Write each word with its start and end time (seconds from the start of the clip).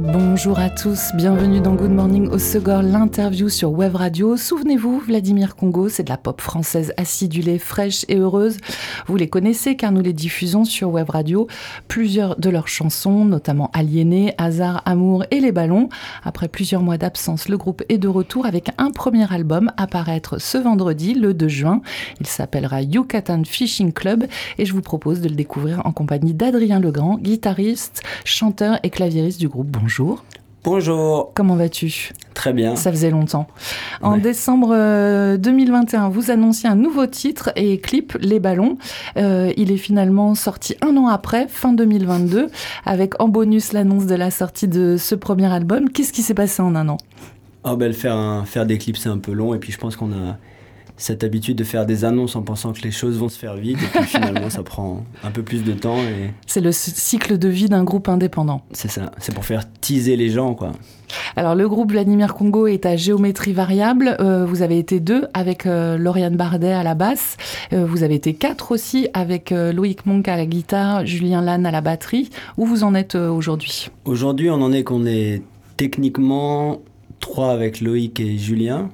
Bonjour 0.00 0.60
à 0.60 0.70
tous, 0.70 1.10
bienvenue 1.14 1.60
dans 1.60 1.74
Good 1.74 1.90
Morning 1.90 2.28
au 2.28 2.38
Segor, 2.38 2.82
l'interview 2.82 3.48
sur 3.48 3.72
Web 3.72 3.96
Radio. 3.96 4.36
Souvenez-vous, 4.36 5.00
Vladimir 5.00 5.56
Congo, 5.56 5.88
c'est 5.88 6.04
de 6.04 6.08
la 6.08 6.16
pop 6.16 6.40
française 6.40 6.92
acidulée, 6.96 7.58
fraîche 7.58 8.04
et 8.06 8.16
heureuse. 8.16 8.58
Vous 9.08 9.16
les 9.16 9.28
connaissez 9.28 9.74
car 9.74 9.90
nous 9.90 10.00
les 10.00 10.12
diffusons 10.12 10.64
sur 10.64 10.90
Web 10.90 11.10
Radio. 11.10 11.48
Plusieurs 11.88 12.36
de 12.36 12.48
leurs 12.48 12.68
chansons, 12.68 13.24
notamment 13.24 13.72
Aliéné, 13.72 14.34
Hasard, 14.38 14.82
Amour 14.84 15.24
et 15.32 15.40
Les 15.40 15.50
Ballons. 15.50 15.88
Après 16.22 16.46
plusieurs 16.46 16.82
mois 16.82 16.96
d'absence, 16.96 17.48
le 17.48 17.58
groupe 17.58 17.82
est 17.88 17.98
de 17.98 18.06
retour 18.06 18.46
avec 18.46 18.70
un 18.78 18.92
premier 18.92 19.32
album 19.32 19.72
à 19.78 19.88
paraître 19.88 20.40
ce 20.40 20.58
vendredi, 20.58 21.14
le 21.14 21.34
2 21.34 21.48
juin. 21.48 21.82
Il 22.20 22.28
s'appellera 22.28 22.82
Yucatan 22.82 23.42
Fishing 23.44 23.92
Club 23.92 24.26
et 24.58 24.64
je 24.64 24.72
vous 24.72 24.82
propose 24.82 25.20
de 25.20 25.28
le 25.28 25.34
découvrir 25.34 25.84
en 25.84 25.90
compagnie 25.90 26.34
d'Adrien 26.34 26.78
Legrand, 26.78 27.18
guitariste, 27.18 28.04
chanteur 28.24 28.78
et 28.84 28.90
claviériste 28.90 29.40
du 29.40 29.48
groupe. 29.48 29.76
Bonjour. 30.64 31.32
Comment 31.34 31.56
vas-tu? 31.56 32.10
Très 32.34 32.52
bien. 32.52 32.76
Ça 32.76 32.90
faisait 32.90 33.10
longtemps. 33.10 33.48
En 34.02 34.18
décembre 34.18 34.68
2021, 35.36 36.06
euh, 36.06 36.08
vous 36.10 36.30
annonciez 36.30 36.68
un 36.68 36.74
nouveau 36.74 37.06
titre 37.06 37.50
et 37.56 37.78
clip, 37.80 38.18
Les 38.20 38.38
Ballons. 38.38 38.76
Euh, 39.16 39.50
il 39.56 39.72
est 39.72 39.78
finalement 39.78 40.34
sorti 40.34 40.76
un 40.82 40.94
an 40.98 41.06
après, 41.06 41.48
fin 41.48 41.72
2022, 41.72 42.48
avec 42.84 43.18
en 43.18 43.28
bonus 43.28 43.72
l'annonce 43.72 44.04
de 44.04 44.14
la 44.14 44.30
sortie 44.30 44.68
de 44.68 44.96
ce 44.98 45.14
premier 45.14 45.50
album. 45.50 45.88
Qu'est-ce 45.88 46.12
qui 46.12 46.22
s'est 46.22 46.34
passé 46.34 46.60
en 46.60 46.74
un 46.74 46.88
an? 46.90 46.98
Oh 47.64 47.76
ben, 47.76 47.94
faire, 47.94 48.42
faire 48.44 48.66
des 48.66 48.76
clips, 48.76 48.98
c'est 48.98 49.08
un 49.08 49.18
peu 49.18 49.32
long. 49.32 49.54
Et 49.54 49.58
puis 49.58 49.72
je 49.72 49.78
pense 49.78 49.96
qu'on 49.96 50.12
a 50.12 50.36
cette 50.98 51.24
habitude 51.24 51.56
de 51.56 51.64
faire 51.64 51.86
des 51.86 52.04
annonces 52.04 52.36
en 52.36 52.42
pensant 52.42 52.72
que 52.72 52.82
les 52.82 52.90
choses 52.90 53.16
vont 53.18 53.28
se 53.28 53.38
faire 53.38 53.56
vite 53.56 53.78
et 53.82 53.86
puis 53.86 54.04
finalement 54.06 54.50
ça 54.50 54.62
prend 54.62 55.04
un 55.24 55.30
peu 55.30 55.42
plus 55.42 55.64
de 55.64 55.72
temps. 55.72 55.98
Et... 55.98 56.32
C'est 56.46 56.60
le 56.60 56.72
cycle 56.72 57.38
de 57.38 57.48
vie 57.48 57.68
d'un 57.68 57.84
groupe 57.84 58.08
indépendant. 58.08 58.62
C'est 58.72 58.90
ça, 58.90 59.12
c'est 59.18 59.34
pour 59.34 59.44
faire 59.44 59.62
teaser 59.80 60.16
les 60.16 60.28
gens 60.28 60.54
quoi. 60.54 60.72
Alors 61.36 61.54
le 61.54 61.68
groupe 61.68 61.92
Vladimir 61.92 62.34
Congo 62.34 62.66
est 62.66 62.84
à 62.84 62.96
géométrie 62.96 63.52
variable. 63.52 64.16
Euh, 64.20 64.44
vous 64.44 64.62
avez 64.62 64.78
été 64.78 65.00
deux 65.00 65.26
avec 65.32 65.64
euh, 65.64 65.96
Lauriane 65.96 66.36
Bardet 66.36 66.72
à 66.72 66.82
la 66.82 66.94
basse. 66.94 67.36
Euh, 67.72 67.86
vous 67.86 68.02
avez 68.02 68.16
été 68.16 68.34
quatre 68.34 68.72
aussi 68.72 69.08
avec 69.14 69.50
Loïc 69.50 70.04
Monk 70.04 70.28
à 70.28 70.36
la 70.36 70.46
guitare, 70.46 71.06
Julien 71.06 71.40
Lannes 71.40 71.64
à 71.64 71.70
la 71.70 71.80
batterie. 71.80 72.28
Où 72.56 72.66
vous 72.66 72.84
en 72.84 72.94
êtes 72.94 73.14
aujourd'hui? 73.14 73.88
Aujourd'hui 74.04 74.50
on 74.50 74.60
en 74.60 74.72
est 74.72 74.82
qu'on 74.82 75.06
est 75.06 75.42
techniquement 75.76 76.80
trois 77.20 77.52
avec 77.52 77.80
Loïc 77.80 78.20
et 78.20 78.36
Julien. 78.36 78.90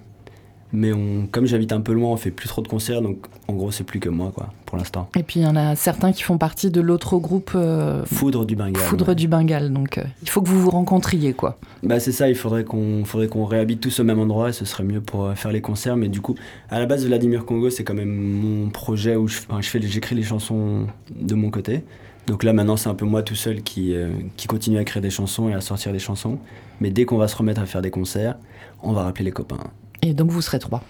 Mais 0.77 0.93
on, 0.93 1.29
comme 1.31 1.47
j'habite 1.47 1.73
un 1.73 1.81
peu 1.81 1.93
loin, 1.93 2.11
on 2.11 2.17
fait 2.17 2.33
plus 2.33 2.49
trop 2.49 2.61
de 2.61 2.67
concerts, 2.67 3.01
donc 3.01 3.27
en 3.47 3.53
gros, 3.53 3.71
c'est 3.71 3.85
plus 3.85 4.01
que 4.01 4.09
moi, 4.09 4.33
quoi, 4.35 4.49
pour 4.67 4.77
l'instant. 4.77 5.09
Et 5.17 5.23
puis 5.23 5.39
il 5.39 5.45
y 5.45 5.47
en 5.47 5.55
a 5.55 5.77
certains 5.77 6.11
qui 6.11 6.25
font 6.25 6.37
partie 6.37 6.73
de 6.73 6.81
l'autre 6.81 7.17
groupe. 7.19 7.53
Euh, 7.55 8.05
Foudre 8.07 8.45
du 8.45 8.57
Bengale. 8.57 8.83
Foudre 8.83 9.15
du 9.15 9.29
Bengale, 9.29 9.73
donc 9.73 9.99
euh, 9.99 10.03
il 10.23 10.29
faut 10.29 10.43
que 10.43 10.49
vous 10.49 10.61
vous 10.61 10.71
rencontriez, 10.71 11.33
quoi. 11.33 11.59
Bah 11.85 12.01
c'est 12.01 12.11
ça, 12.11 12.29
il 12.29 12.35
faudrait 12.35 12.65
qu'on 12.65 13.05
faudrait 13.05 13.29
qu'on 13.29 13.45
réhabite 13.45 13.81
tous 13.81 14.01
au 14.01 14.05
même 14.05 14.19
endroit, 14.19 14.49
et 14.49 14.53
ce 14.53 14.65
serait 14.65 14.83
mieux 14.83 15.01
pour 15.01 15.27
euh, 15.27 15.35
faire 15.37 15.53
les 15.53 15.61
concerts. 15.61 15.97
Mais 15.97 16.09
du 16.09 16.21
coup, 16.21 16.35
à 16.71 16.81
la 16.81 16.87
base, 16.87 17.07
Vladimir 17.07 17.45
Congo, 17.45 17.71
c'est 17.71 17.85
quand 17.85 17.95
même 17.95 18.11
mon 18.11 18.69
projet 18.71 19.15
où 19.15 19.29
je, 19.29 19.43
je 19.61 19.69
fais, 19.69 19.81
j'écris 19.81 20.17
les 20.17 20.25
chansons 20.25 20.89
de 21.15 21.35
mon 21.37 21.51
côté. 21.51 21.85
Donc 22.27 22.43
là 22.43 22.55
maintenant 22.55 22.79
c'est 22.79 22.89
un 22.89 22.95
peu 22.95 23.05
moi 23.05 23.23
tout 23.23 23.35
seul 23.35 23.63
qui, 23.63 23.95
qui 24.39 24.47
continue 24.47 24.79
à 24.79 24.81
écrire 24.81 25.03
des 25.03 25.11
chansons 25.11 25.51
et 25.51 25.53
à 25.53 25.61
sortir 25.61 25.93
des 25.93 25.99
chansons. 25.99 26.39
Mais 26.81 26.89
dès 26.89 27.05
qu'on 27.05 27.19
va 27.19 27.29
se 27.29 27.37
remettre 27.37 27.61
à 27.61 27.67
faire 27.67 27.83
des 27.83 27.91
concerts, 27.91 28.37
on 28.83 28.95
va 28.95 29.03
rappeler 29.03 29.27
les 29.27 29.31
copains. 29.31 29.59
Et 30.05 30.13
donc 30.13 30.31
vous 30.31 30.43
serez 30.43 30.59
trois 30.59 30.83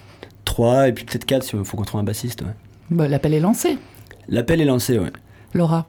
Trois, 0.45 0.89
et 0.89 0.93
puis 0.93 1.05
peut-être 1.05 1.25
quatre 1.25 1.47
il 1.53 1.65
faut 1.65 1.77
qu'on 1.77 1.85
trouve 1.85 2.01
un 2.01 2.05
bassiste. 2.05 2.43
Ouais. 2.43 2.55
Bah, 2.91 3.09
L'appel 3.09 3.33
est 3.33 3.41
lancé. 3.41 3.79
L'appel 4.29 4.61
est 4.61 4.65
lancé, 4.65 4.99
ouais. 4.99 5.13
Laura. 5.55 5.87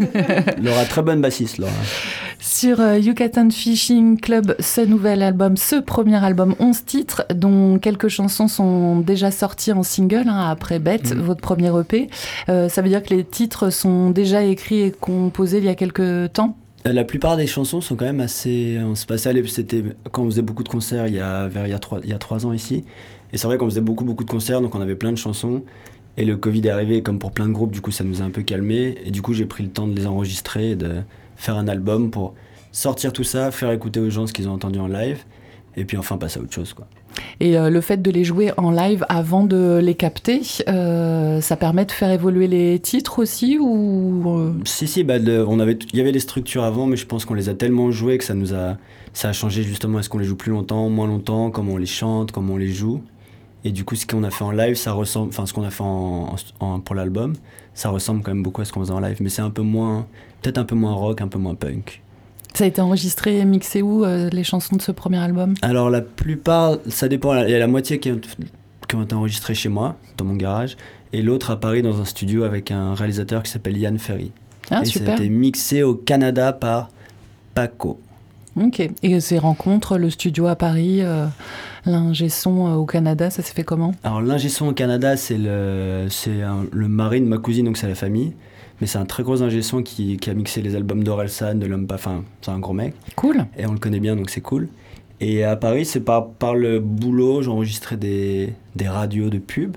Laura, 0.62 0.84
très 0.84 1.02
bonne 1.02 1.20
bassiste, 1.20 1.58
Laura. 1.58 1.72
Sur 2.40 2.80
euh, 2.80 2.98
Yucatan 2.98 3.50
Fishing 3.50 4.18
Club, 4.18 4.56
ce 4.58 4.80
nouvel 4.80 5.22
album, 5.22 5.56
ce 5.56 5.76
premier 5.76 6.16
album, 6.16 6.56
11 6.58 6.84
titres, 6.84 7.24
dont 7.32 7.78
quelques 7.78 8.08
chansons 8.08 8.48
sont 8.48 8.98
déjà 8.98 9.30
sorties 9.30 9.72
en 9.72 9.84
single, 9.84 10.24
hein, 10.26 10.48
après 10.50 10.80
Bête, 10.80 11.14
mm. 11.14 11.20
votre 11.20 11.40
premier 11.40 11.70
EP. 11.78 12.08
Euh, 12.48 12.68
ça 12.68 12.82
veut 12.82 12.88
dire 12.88 13.02
que 13.02 13.14
les 13.14 13.24
titres 13.24 13.70
sont 13.70 14.10
déjà 14.10 14.42
écrits 14.42 14.80
et 14.80 14.90
composés 14.90 15.58
il 15.58 15.64
y 15.64 15.68
a 15.68 15.76
quelques 15.76 16.32
temps? 16.32 16.56
La 16.84 17.04
plupart 17.04 17.36
des 17.36 17.46
chansons 17.46 17.80
sont 17.80 17.96
quand 17.96 18.04
même 18.04 18.20
assez. 18.20 18.78
On 18.82 18.94
se 18.94 19.06
passait 19.06 19.30
à 19.30 19.46
c'était 19.46 19.84
quand 20.10 20.22
on 20.22 20.26
faisait 20.26 20.42
beaucoup 20.42 20.64
de 20.64 20.68
concerts 20.68 21.06
il 21.06 21.14
y 21.14 21.20
a, 21.20 21.46
vers, 21.46 21.66
il 21.66 21.70
y 21.70 21.74
a, 21.74 21.78
trois, 21.78 22.00
il 22.02 22.10
y 22.10 22.12
a 22.12 22.18
trois 22.18 22.44
ans 22.46 22.52
ici. 22.52 22.84
Et 23.32 23.38
c'est 23.38 23.46
vrai 23.46 23.56
qu'on 23.56 23.66
faisait 23.66 23.80
beaucoup, 23.80 24.04
beaucoup 24.04 24.24
de 24.24 24.30
concerts, 24.30 24.60
donc 24.60 24.74
on 24.74 24.80
avait 24.80 24.96
plein 24.96 25.12
de 25.12 25.16
chansons. 25.16 25.62
Et 26.16 26.24
le 26.24 26.36
Covid 26.36 26.66
est 26.66 26.70
arrivé, 26.70 27.02
comme 27.02 27.18
pour 27.18 27.32
plein 27.32 27.46
de 27.46 27.52
groupes, 27.52 27.72
du 27.72 27.80
coup 27.80 27.90
ça 27.90 28.04
nous 28.04 28.20
a 28.20 28.24
un 28.24 28.30
peu 28.30 28.42
calmé. 28.42 28.98
Et 29.04 29.10
du 29.10 29.22
coup 29.22 29.32
j'ai 29.32 29.46
pris 29.46 29.62
le 29.62 29.70
temps 29.70 29.86
de 29.86 29.94
les 29.94 30.06
enregistrer 30.06 30.72
et 30.72 30.76
de 30.76 30.96
faire 31.36 31.56
un 31.56 31.68
album 31.68 32.10
pour 32.10 32.34
sortir 32.72 33.12
tout 33.12 33.24
ça, 33.24 33.50
faire 33.50 33.70
écouter 33.70 34.00
aux 34.00 34.10
gens 34.10 34.26
ce 34.26 34.32
qu'ils 34.32 34.48
ont 34.48 34.52
entendu 34.52 34.78
en 34.78 34.88
live. 34.88 35.18
Et 35.76 35.84
puis 35.84 35.96
enfin 35.96 36.18
passer 36.18 36.38
à 36.38 36.42
autre 36.42 36.52
chose. 36.52 36.72
quoi. 36.74 36.86
Et 37.40 37.58
euh, 37.58 37.70
le 37.70 37.80
fait 37.80 38.00
de 38.00 38.10
les 38.10 38.24
jouer 38.24 38.52
en 38.56 38.70
live 38.70 39.04
avant 39.08 39.44
de 39.44 39.80
les 39.82 39.94
capter, 39.94 40.42
euh, 40.68 41.40
ça 41.40 41.56
permet 41.56 41.84
de 41.84 41.92
faire 41.92 42.10
évoluer 42.10 42.46
les 42.46 42.78
titres 42.78 43.18
aussi 43.18 43.58
ou 43.58 44.22
euh? 44.26 44.52
Si 44.64 44.86
si, 44.86 45.04
bah 45.04 45.16
on 45.46 45.58
avait, 45.60 45.78
il 45.92 45.98
y 45.98 46.00
avait 46.00 46.12
les 46.12 46.20
structures 46.20 46.64
avant, 46.64 46.86
mais 46.86 46.96
je 46.96 47.06
pense 47.06 47.24
qu'on 47.24 47.34
les 47.34 47.48
a 47.48 47.54
tellement 47.54 47.90
joués 47.90 48.18
que 48.18 48.24
ça 48.24 48.34
nous 48.34 48.54
a, 48.54 48.76
ça 49.12 49.30
a 49.30 49.32
changé 49.32 49.62
justement. 49.62 49.98
Est-ce 49.98 50.08
qu'on 50.08 50.18
les 50.18 50.24
joue 50.24 50.36
plus 50.36 50.52
longtemps, 50.52 50.88
moins 50.88 51.06
longtemps, 51.06 51.50
comment 51.50 51.72
on 51.72 51.78
les 51.78 51.86
chante, 51.86 52.32
comment 52.32 52.54
on 52.54 52.58
les 52.58 52.72
joue. 52.72 53.02
Et 53.64 53.70
du 53.70 53.84
coup, 53.84 53.94
ce 53.94 54.06
qu'on 54.06 54.24
a 54.24 54.30
fait 54.30 54.44
en 54.44 54.50
live, 54.50 54.74
ça 54.74 54.92
ressemble, 54.92 55.28
enfin 55.28 55.46
ce 55.46 55.52
qu'on 55.52 55.62
a 55.62 55.70
fait 55.70 55.84
en, 55.84 56.80
pour 56.80 56.94
l'album, 56.94 57.34
ça 57.74 57.90
ressemble 57.90 58.22
quand 58.22 58.32
même 58.32 58.42
beaucoup 58.42 58.60
à 58.60 58.64
ce 58.64 58.72
qu'on 58.72 58.80
faisait 58.80 58.92
en 58.92 59.00
live, 59.00 59.18
mais 59.20 59.28
c'est 59.28 59.42
un 59.42 59.50
peu 59.50 59.62
moins, 59.62 60.06
peut-être 60.42 60.58
un 60.58 60.64
peu 60.64 60.74
moins 60.74 60.92
rock, 60.92 61.20
un 61.20 61.28
peu 61.28 61.38
moins 61.38 61.54
punk. 61.54 62.01
Ça 62.54 62.64
a 62.64 62.66
été 62.66 62.80
enregistré 62.80 63.38
et 63.38 63.44
mixé 63.44 63.80
où, 63.82 64.04
euh, 64.04 64.28
les 64.30 64.44
chansons 64.44 64.76
de 64.76 64.82
ce 64.82 64.92
premier 64.92 65.16
album? 65.18 65.54
Alors, 65.62 65.88
la 65.88 66.02
plupart, 66.02 66.76
ça 66.88 67.08
dépend. 67.08 67.34
Il 67.44 67.50
y 67.50 67.54
a 67.54 67.58
la 67.58 67.66
moitié 67.66 67.98
qui, 67.98 68.12
qui 68.88 68.96
ont 68.96 69.02
été 69.02 69.14
enregistrées 69.14 69.54
chez 69.54 69.70
moi, 69.70 69.96
dans 70.18 70.24
mon 70.24 70.36
garage, 70.36 70.76
et 71.14 71.22
l'autre 71.22 71.50
à 71.50 71.58
Paris, 71.58 71.82
dans 71.82 72.00
un 72.00 72.04
studio 72.04 72.44
avec 72.44 72.70
un 72.70 72.94
réalisateur 72.94 73.42
qui 73.42 73.50
s'appelle 73.50 73.78
Yann 73.78 73.98
Ferry. 73.98 74.32
Ah, 74.70 74.82
et 74.82 74.84
super. 74.84 75.06
ça 75.06 75.12
a 75.12 75.16
été 75.16 75.28
mixé 75.28 75.82
au 75.82 75.94
Canada 75.94 76.52
par 76.52 76.90
Paco. 77.54 77.98
Ok. 78.60 78.86
Et 79.02 79.20
ces 79.20 79.38
rencontres, 79.38 79.96
le 79.96 80.10
studio 80.10 80.46
à 80.46 80.56
Paris, 80.56 80.98
euh, 81.00 81.26
l'ingé 81.86 82.28
son 82.28 82.66
euh, 82.66 82.74
au 82.74 82.84
Canada, 82.84 83.30
ça 83.30 83.42
s'est 83.42 83.54
fait 83.54 83.64
comment? 83.64 83.92
Alors, 84.04 84.20
l'ingé 84.20 84.50
son 84.50 84.68
au 84.68 84.72
Canada, 84.72 85.16
c'est 85.16 85.38
le, 85.38 86.06
le 86.70 86.88
mari 86.88 87.22
de 87.22 87.26
ma 87.26 87.38
cousine, 87.38 87.64
donc 87.64 87.78
c'est 87.78 87.88
la 87.88 87.94
famille. 87.94 88.34
Mais 88.82 88.88
c'est 88.88 88.98
un 88.98 89.04
très 89.04 89.22
gros 89.22 89.44
ingé 89.44 89.62
son 89.62 89.80
qui, 89.84 90.18
a 90.26 90.34
mixé 90.34 90.60
les 90.60 90.74
albums 90.74 91.04
d'Orelsan, 91.04 91.54
de 91.54 91.66
l'homme 91.66 91.86
pas. 91.86 91.94
Enfin, 91.94 92.24
c'est 92.40 92.50
un 92.50 92.58
gros 92.58 92.72
mec. 92.72 92.94
Cool. 93.14 93.46
Et 93.56 93.64
on 93.64 93.72
le 93.74 93.78
connaît 93.78 94.00
bien, 94.00 94.16
donc 94.16 94.28
c'est 94.28 94.40
cool. 94.40 94.66
Et 95.20 95.44
à 95.44 95.54
Paris, 95.54 95.84
c'est 95.84 96.00
par, 96.00 96.30
par 96.30 96.56
le 96.56 96.80
boulot, 96.80 97.42
j'enregistrais 97.42 97.96
des, 97.96 98.54
des 98.74 98.88
radios 98.88 99.30
de 99.30 99.38
pub. 99.38 99.76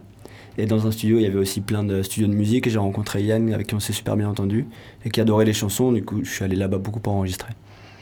Et 0.57 0.65
dans 0.65 0.87
un 0.87 0.91
studio, 0.91 1.19
il 1.19 1.21
y 1.21 1.27
avait 1.27 1.37
aussi 1.37 1.61
plein 1.61 1.83
de 1.83 2.01
studios 2.01 2.27
de 2.27 2.33
musique. 2.33 2.65
Et 2.65 2.71
j'ai 2.71 2.79
rencontré 2.79 3.21
Yann, 3.21 3.53
avec 3.53 3.67
qui 3.67 3.75
on 3.75 3.79
s'est 3.79 3.93
super 3.93 4.17
bien 4.17 4.27
entendu, 4.27 4.65
et 5.05 5.11
qui 5.11 5.21
adorait 5.21 5.45
les 5.45 5.53
chansons. 5.53 5.91
Du 5.91 6.03
coup, 6.03 6.21
je 6.23 6.31
suis 6.31 6.43
allé 6.43 6.55
là-bas 6.55 6.79
beaucoup 6.79 6.99
pour 6.99 7.13
enregistrer. 7.13 7.51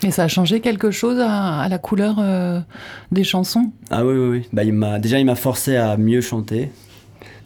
Et 0.04 0.12
ça 0.12 0.24
a 0.24 0.28
changé 0.30 0.62
quelque 0.62 0.90
chose 0.90 1.20
à, 1.20 1.68
la 1.68 1.80
couleur 1.80 2.16
euh, 2.20 2.62
des 3.12 3.26
chansons? 3.26 3.74
Ah 3.90 4.06
oui, 4.06 4.14
oui, 4.14 4.28
oui. 4.38 4.48
Bah, 4.54 4.64
il 4.64 4.72
m'a, 4.72 5.00
déjà, 5.00 5.20
il 5.20 5.26
m'a 5.26 5.36
forcé 5.36 5.76
à 5.76 5.98
mieux 5.98 6.22
chanter 6.22 6.70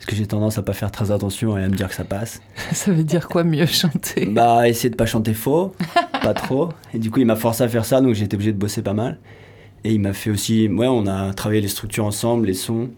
que 0.06 0.16
j'ai 0.16 0.28
tendance 0.28 0.58
à 0.58 0.64
pas 0.64 0.74
faire 0.74 0.92
très 0.92 1.12
attention 1.12 1.58
et 1.58 1.64
à 1.64 1.70
me 1.70 1.76
dire 1.76 1.88
que 1.90 1.96
ça 1.96 2.04
passe. 2.04 2.42
ça 2.72 2.92
veut 2.92 3.04
dire 3.04 3.28
quoi 3.28 3.44
mieux 3.44 3.66
chanter? 3.66 4.26
Bah 4.26 4.68
essayer 4.68 4.90
de 4.90 4.96
pas 4.96 5.06
chanter 5.06 5.34
faux, 5.34 5.74
pas 6.22 6.34
trop. 6.34 6.70
Et 6.94 7.00
du 7.00 7.12
coup 7.12 7.20
il 7.20 7.26
m'a 7.26 7.36
forcé 7.36 7.64
à 7.64 7.68
faire 7.68 7.86
ça, 7.86 8.02
donc 8.02 8.14
j'ai 8.14 8.26
été 8.26 8.36
obligé 8.36 8.54
de 8.54 8.58
bosser 8.58 8.82
pas 8.82 8.94
mal. 8.94 9.18
Et 9.84 9.94
il 9.94 10.02
m'a 10.02 10.14
fait 10.14 10.30
aussi, 10.30 10.68
ouais, 10.68 10.88
on 10.88 11.08
a 11.08 11.34
travaillé 11.34 11.62
les 11.62 11.68
structures 11.68 12.06
ensemble, 12.06 12.48
les 12.48 12.54
sons. 12.54 12.90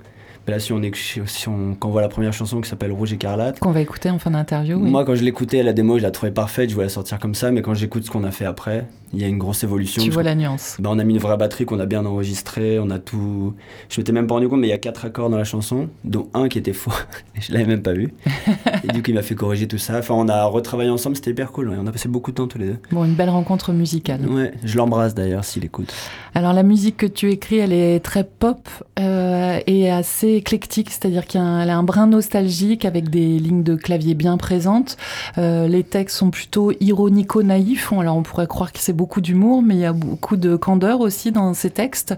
Là, 0.49 0.59
si 0.59 0.73
on, 0.73 0.81
est, 0.81 0.95
si 0.95 1.47
on, 1.47 1.75
quand 1.75 1.89
on 1.89 1.91
voit 1.91 2.01
la 2.01 2.09
première 2.09 2.33
chanson 2.33 2.59
qui 2.61 2.69
s'appelle 2.69 2.91
Rouge 2.91 3.13
écarlate. 3.13 3.59
Qu'on 3.59 3.71
va 3.71 3.81
écouter 3.81 4.09
en 4.09 4.19
fin 4.19 4.31
d'interview. 4.31 4.79
Moi, 4.79 5.05
quand 5.05 5.15
je 5.15 5.23
l'écoutais, 5.23 5.61
la 5.63 5.73
démo, 5.73 5.97
je 5.97 6.03
la 6.03 6.11
trouvais 6.11 6.31
parfaite, 6.31 6.69
je 6.69 6.75
voulais 6.75 6.87
la 6.87 6.91
sortir 6.91 7.19
comme 7.19 7.35
ça. 7.35 7.51
Mais 7.51 7.61
quand 7.61 7.73
j'écoute 7.73 8.05
ce 8.05 8.11
qu'on 8.11 8.23
a 8.23 8.31
fait 8.31 8.45
après, 8.45 8.85
il 9.13 9.19
y 9.19 9.23
a 9.23 9.27
une 9.27 9.37
grosse 9.37 9.63
évolution. 9.63 10.03
Tu 10.03 10.11
vois 10.11 10.23
la 10.23 10.35
nuance. 10.35 10.77
Bah, 10.79 10.89
on 10.91 10.99
a 10.99 11.03
mis 11.03 11.13
une 11.13 11.19
vraie 11.19 11.37
batterie 11.37 11.65
qu'on 11.65 11.79
a 11.79 11.85
bien 11.85 12.05
enregistrée, 12.05 12.79
on 12.79 12.89
a 12.89 12.99
tout. 12.99 13.53
Je 13.89 13.99
m'étais 13.99 14.11
même 14.11 14.27
pas 14.27 14.35
rendu 14.35 14.47
compte, 14.47 14.59
mais 14.59 14.67
il 14.67 14.71
y 14.71 14.73
a 14.73 14.77
quatre 14.77 15.05
accords 15.05 15.29
dans 15.29 15.37
la 15.37 15.43
chanson, 15.43 15.89
dont 16.03 16.29
un 16.33 16.47
qui 16.47 16.59
était 16.59 16.73
faux. 16.73 16.93
je 17.39 17.51
l'avais 17.51 17.65
même 17.65 17.81
pas 17.81 17.93
vu. 17.93 18.13
et 18.83 18.87
du 18.87 19.01
coup, 19.01 19.09
il 19.09 19.15
m'a 19.15 19.21
fait 19.21 19.35
corriger 19.35 19.67
tout 19.67 19.77
ça. 19.77 19.97
Enfin, 19.97 20.13
on 20.15 20.27
a 20.27 20.45
retravaillé 20.45 20.89
ensemble, 20.89 21.15
c'était 21.15 21.31
hyper 21.31 21.51
cool. 21.51 21.75
On 21.79 21.87
a 21.87 21.91
passé 21.91 22.07
beaucoup 22.07 22.31
de 22.31 22.35
temps 22.35 22.47
tous 22.47 22.59
les 22.59 22.67
deux. 22.67 22.77
Bon, 22.91 23.03
une 23.03 23.15
belle 23.15 23.29
rencontre 23.29 23.73
musicale. 23.73 24.27
Ouais, 24.27 24.53
je 24.63 24.77
l'embrasse 24.77 25.15
d'ailleurs 25.15 25.43
s'il 25.43 25.65
écoute. 25.65 25.93
Alors, 26.35 26.53
la 26.53 26.63
musique 26.63 26.97
que 26.97 27.07
tu 27.07 27.31
écris, 27.31 27.57
elle 27.57 27.73
est 27.73 27.99
très 28.01 28.23
pop 28.23 28.69
euh, 28.99 29.59
et 29.65 29.89
assez 29.89 30.38
éclectique, 30.39 30.89
c'est-à-dire 30.89 31.27
qu'elle 31.27 31.41
a 31.41 31.77
un 31.77 31.83
brin 31.83 32.07
nostalgique 32.07 32.85
avec 32.85 33.09
des 33.09 33.37
lignes 33.39 33.63
de 33.63 33.75
clavier 33.75 34.15
bien 34.15 34.37
présentes. 34.37 34.97
Euh, 35.37 35.67
les 35.67 35.83
textes 35.83 36.17
sont 36.17 36.31
plutôt 36.31 36.71
ironico-naïfs. 36.79 37.93
Alors 37.93 38.17
on 38.17 38.23
pourrait 38.23 38.47
croire 38.47 38.71
que 38.71 38.79
c'est 38.79 38.93
beaucoup 38.93 39.21
d'humour, 39.21 39.61
mais 39.61 39.75
il 39.75 39.81
y 39.81 39.85
a 39.85 39.93
beaucoup 39.93 40.37
de 40.37 40.55
candeur 40.55 41.01
aussi 41.01 41.31
dans 41.31 41.53
ces 41.53 41.69
textes. 41.69 42.15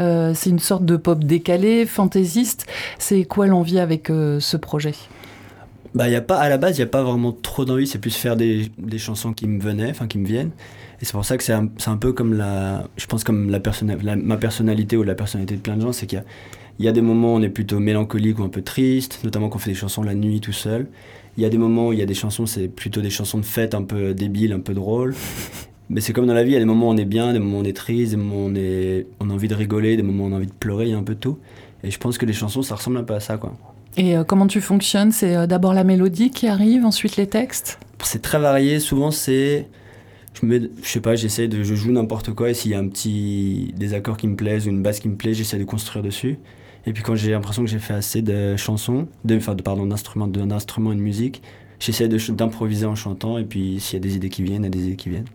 Euh, 0.00 0.32
c'est 0.34 0.50
une 0.50 0.58
sorte 0.58 0.84
de 0.84 0.96
pop 0.96 1.22
décalé, 1.22 1.84
fantaisiste. 1.84 2.66
C'est 2.98 3.24
quoi 3.24 3.46
l'envie 3.46 3.78
avec 3.78 4.08
euh, 4.08 4.40
ce 4.40 4.56
projet? 4.56 4.94
Bah, 5.94 6.08
y 6.08 6.16
a 6.16 6.20
pas, 6.20 6.38
à 6.38 6.48
la 6.48 6.58
base, 6.58 6.76
il 6.76 6.80
n'y 6.80 6.84
a 6.84 6.88
pas 6.88 7.02
vraiment 7.02 7.32
trop 7.32 7.64
d'envie, 7.64 7.86
c'est 7.86 8.00
plus 8.00 8.16
faire 8.16 8.36
des, 8.36 8.70
chansons 8.98 9.32
qui 9.32 9.46
me 9.46 9.60
venaient, 9.60 9.90
enfin 9.90 10.08
qui 10.08 10.18
me 10.18 10.26
viennent. 10.26 10.50
Et 11.00 11.04
c'est 11.04 11.12
pour 11.12 11.24
ça 11.24 11.36
que 11.36 11.44
c'est 11.44 11.52
un, 11.52 11.68
un, 11.86 11.96
peu 11.96 12.12
comme 12.12 12.34
la, 12.34 12.88
je 12.96 13.06
pense 13.06 13.22
comme 13.22 13.50
la, 13.50 13.60
la, 14.02 14.16
ma 14.16 14.36
personnalité 14.36 14.96
ou 14.96 15.04
la 15.04 15.14
personnalité 15.14 15.54
de 15.54 15.60
plein 15.60 15.76
de 15.76 15.82
gens, 15.82 15.92
c'est 15.92 16.06
qu'il 16.06 16.18
y 16.18 16.20
a, 16.20 16.24
il 16.78 16.84
y 16.84 16.88
a 16.88 16.92
des 16.92 17.00
moments 17.00 17.34
où 17.34 17.36
on 17.36 17.42
est 17.42 17.48
plutôt 17.48 17.78
mélancolique 17.78 18.38
ou 18.38 18.42
un 18.42 18.48
peu 18.48 18.62
triste, 18.62 19.20
notamment 19.24 19.48
quand 19.48 19.56
on 19.56 19.60
fait 19.60 19.70
des 19.70 19.76
chansons 19.76 20.02
la 20.02 20.14
nuit 20.14 20.40
tout 20.40 20.52
seul. 20.52 20.88
Il 21.36 21.42
y 21.42 21.46
a 21.46 21.48
des 21.48 21.58
moments 21.58 21.88
où 21.88 21.92
il 21.92 21.98
y 21.98 22.02
a 22.02 22.06
des 22.06 22.14
chansons, 22.14 22.46
c'est 22.46 22.68
plutôt 22.68 23.00
des 23.00 23.10
chansons 23.10 23.38
de 23.38 23.44
fête 23.44 23.74
un 23.74 23.82
peu 23.82 24.14
débiles, 24.14 24.52
un 24.52 24.60
peu 24.60 24.74
drôles. 24.74 25.14
Mais 25.88 26.00
c'est 26.00 26.12
comme 26.12 26.26
dans 26.26 26.34
la 26.34 26.44
vie, 26.44 26.50
il 26.50 26.54
y 26.54 26.56
a 26.56 26.60
des 26.60 26.64
moments 26.64 26.88
où 26.88 26.92
on 26.92 26.96
est 26.96 27.04
bien, 27.04 27.32
des 27.32 27.38
moments 27.38 27.58
où 27.58 27.60
on 27.60 27.64
est 27.64 27.76
triste, 27.76 28.12
des 28.12 28.16
moments 28.16 28.46
où 28.46 28.48
on, 28.50 28.54
est, 28.54 29.06
on 29.20 29.30
a 29.30 29.32
envie 29.32 29.48
de 29.48 29.54
rigoler, 29.54 29.96
des 29.96 30.02
moments 30.02 30.24
où 30.24 30.28
on 30.28 30.32
a 30.32 30.36
envie 30.36 30.46
de 30.46 30.52
pleurer, 30.52 30.86
il 30.86 30.90
y 30.90 30.94
a 30.94 30.98
un 30.98 31.02
peu 31.02 31.14
de 31.14 31.20
tout. 31.20 31.38
Et 31.82 31.90
je 31.90 31.98
pense 31.98 32.18
que 32.18 32.24
les 32.24 32.32
chansons, 32.32 32.62
ça 32.62 32.76
ressemble 32.76 32.96
un 32.96 33.02
peu 33.02 33.14
à 33.14 33.20
ça, 33.20 33.36
quoi. 33.36 33.54
Et 33.96 34.16
euh, 34.16 34.24
comment 34.24 34.46
tu 34.46 34.60
fonctionnes? 34.60 35.12
C'est 35.12 35.36
euh, 35.36 35.46
d'abord 35.46 35.74
la 35.74 35.84
mélodie 35.84 36.30
qui 36.30 36.48
arrive, 36.48 36.84
ensuite 36.84 37.16
les 37.16 37.26
textes? 37.26 37.78
C'est 38.02 38.22
très 38.22 38.38
varié. 38.38 38.80
Souvent, 38.80 39.10
c'est. 39.10 39.68
Je, 40.32 40.46
me, 40.46 40.70
je 40.82 40.88
sais 40.88 41.00
pas, 41.00 41.14
j'essaie 41.14 41.46
de. 41.46 41.62
Je 41.62 41.74
joue 41.74 41.92
n'importe 41.92 42.32
quoi 42.32 42.50
et 42.50 42.54
s'il 42.54 42.72
y 42.72 42.74
a 42.74 42.78
un 42.78 42.88
petit. 42.88 43.72
des 43.76 43.94
accords 43.94 44.16
qui 44.16 44.26
me 44.26 44.36
plaisent 44.36 44.66
ou 44.66 44.70
une 44.70 44.82
basse 44.82 44.98
qui 44.98 45.08
me 45.08 45.16
plaît, 45.16 45.34
j'essaie 45.34 45.58
de 45.58 45.64
construire 45.64 46.02
dessus. 46.02 46.38
Et 46.86 46.92
puis 46.92 47.02
quand 47.02 47.14
j'ai 47.14 47.30
l'impression 47.30 47.64
que 47.64 47.70
j'ai 47.70 47.78
fait 47.78 47.94
assez 47.94 48.22
de 48.22 48.56
chansons, 48.56 49.08
de, 49.24 49.38
pardon, 49.62 49.86
d'instruments, 49.86 50.26
d'instruments 50.26 50.92
et 50.92 50.96
de 50.96 51.00
musique, 51.00 51.42
j'essaie 51.80 52.08
d'improviser 52.08 52.86
en 52.86 52.94
chantant. 52.94 53.38
Et 53.38 53.44
puis 53.44 53.80
s'il 53.80 53.94
y 53.94 53.96
a 53.96 54.00
des 54.00 54.16
idées 54.16 54.28
qui 54.28 54.42
viennent, 54.42 54.62
il 54.62 54.66
y 54.66 54.68
a 54.68 54.70
des 54.70 54.86
idées 54.86 54.96
qui 54.96 55.08
viennent. 55.08 55.28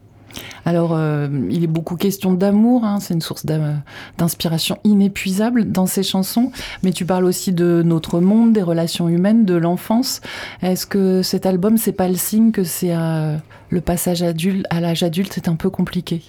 Alors, 0.66 0.94
euh, 0.94 1.28
il 1.50 1.64
est 1.64 1.68
beaucoup 1.68 1.96
question 1.96 2.34
d'amour, 2.34 2.86
hein, 2.86 3.00
c'est 3.00 3.14
une 3.14 3.22
source 3.22 3.46
d'inspiration 3.46 4.78
inépuisable 4.84 5.72
dans 5.72 5.86
ces 5.86 6.04
chansons, 6.04 6.52
mais 6.84 6.92
tu 6.92 7.06
parles 7.06 7.26
aussi 7.26 7.52
de 7.52 7.82
notre 7.84 8.20
monde, 8.20 8.54
des 8.54 8.62
relations 8.62 9.10
humaines, 9.10 9.46
de 9.46 9.56
l'enfance. 9.56 10.22
Est-ce 10.62 10.86
que 10.86 11.22
cet 11.24 11.46
album, 11.46 11.78
c'est 11.78 11.94
pas 11.94 12.08
le 12.08 12.16
signe 12.16 12.52
que 12.52 12.64
c'est 12.64 12.96
euh, 12.96 13.38
le 13.70 13.82
passage 13.82 14.22
adulte, 14.22 14.66
à 14.70 14.82
l'âge 14.82 15.04
adulte, 15.04 15.32
c'est 15.34 15.48
un 15.48 15.56
peu 15.56 15.70
compliqué? 15.70 16.22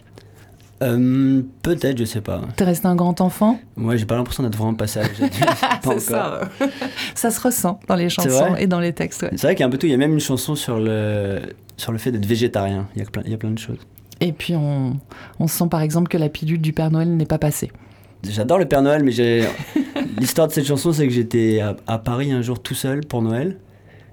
Euh, 0.83 1.43
Peut-être, 1.63 1.99
je 1.99 2.05
sais 2.05 2.21
pas. 2.21 2.41
T'es 2.57 2.65
resté 2.65 2.87
un 2.87 2.97
grand 2.97 3.21
enfant? 3.21 3.59
Moi, 3.77 3.97
j'ai 3.97 4.07
pas 4.07 4.17
l'impression 4.17 4.43
d'être 4.43 4.57
vraiment 4.57 4.75
passé 4.75 5.01
à 5.01 5.03
l'âge 5.03 5.13
c'est 5.85 6.01
ça. 6.01 6.41
ça 7.15 7.31
se 7.31 7.41
ressent 7.41 7.81
dans 7.89 7.97
les 7.97 8.09
chansons 8.09 8.57
et 8.57 8.67
dans 8.67 8.81
les 8.81 8.93
textes. 8.93 9.27
C'est 9.31 9.43
vrai 9.43 9.55
qu'il 9.55 9.61
y 9.61 9.65
a 9.65 9.67
un 9.67 9.71
peu 9.71 9.79
tout. 9.79 9.87
Il 9.87 9.93
y 9.93 9.95
a 9.95 9.99
même 9.99 10.13
une 10.13 10.21
chanson 10.21 10.55
sur 10.55 10.79
le, 10.79 11.41
sur 11.77 11.93
le 11.93 11.99
fait 11.99 12.13
d'être 12.13 12.27
végétarien. 12.27 12.89
Il 12.95 13.03
y, 13.03 13.07
a 13.07 13.11
plein, 13.11 13.23
il 13.25 13.31
y 13.31 13.35
a 13.35 13.39
plein 13.39 13.51
de 13.51 13.59
choses. 13.59 13.79
Et 14.21 14.33
puis, 14.33 14.55
on, 14.55 14.99
on 15.39 15.47
sent 15.47 15.69
par 15.71 15.81
exemple 15.81 16.09
que 16.09 16.19
la 16.19 16.29
pilule 16.29 16.61
du 16.61 16.73
Père 16.73 16.91
Noël 16.91 17.17
n'est 17.17 17.27
pas 17.27 17.39
passée. 17.39 17.71
J'adore 18.23 18.59
le 18.59 18.67
Père 18.67 18.83
Noël, 18.83 19.03
mais 19.03 19.13
l'histoire 20.19 20.49
de 20.49 20.53
cette 20.53 20.67
chanson, 20.67 20.93
c'est 20.93 21.07
que 21.07 21.13
j'étais 21.13 21.61
à, 21.87 21.99
Paris 21.99 22.33
un 22.33 22.43
jour 22.43 22.63
tout 22.63 22.75
seul 22.75 23.01
pour 23.01 23.23
Noël. 23.23 23.59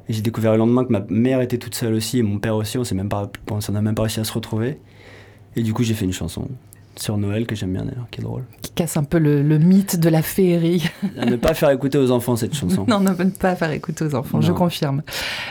Et 0.10 0.13
j'ai 0.13 0.22
découvert 0.22 0.54
le 0.54 0.60
lendemain 0.60 0.86
que 0.86 0.92
ma 0.92 1.02
mère 1.10 1.42
était 1.42 1.58
toute 1.58 1.75
seule 1.75 1.94
aussi 1.94 2.20
et 2.20 2.24
mon 2.24 2.40
père 2.40 2.56
aussi. 2.56 2.78
On 2.78 2.84
n'a 2.84 3.81
même 3.81 3.96
pas 3.96 4.04
réussi 4.04 4.22
à 4.22 4.24
se 4.24 4.31
retrouver. 4.31 4.80
Et 5.57 5.63
du 5.63 5.74
coup, 5.74 5.83
j'ai 5.83 5.95
fait 5.95 6.06
une 6.06 6.13
chanson 6.13 6.48
sur 7.00 7.18
Noël 7.18 7.45
que 7.45 7.56
j'aime 7.56 7.74
bien 7.74 7.83
d'ailleurs, 7.83 8.07
qui 8.12 8.21
est 8.21 8.24
drôle. 8.24 8.44
Qui 8.62 8.71
casse 8.71 8.98
un 8.98 9.04
peu 9.04 9.18
le, 9.18 9.42
mythe 9.57 10.00
de 10.00 10.09
la 10.09 10.21
féerie. 10.21 10.89
ne 11.15 11.36
pas 11.36 11.54
faire 11.54 11.69
écouter 11.69 11.98
aux 11.98 12.12
enfants 12.12 12.36
cette 12.36 12.54
chanson. 12.54 12.86
non, 12.88 13.00
ne 13.00 13.13
pas 13.30 13.56
faire 13.56 13.71
écouter 13.71 14.06
aux 14.06 14.15
enfants, 14.15 14.42
je 14.42 14.51
confirme. 14.51 15.01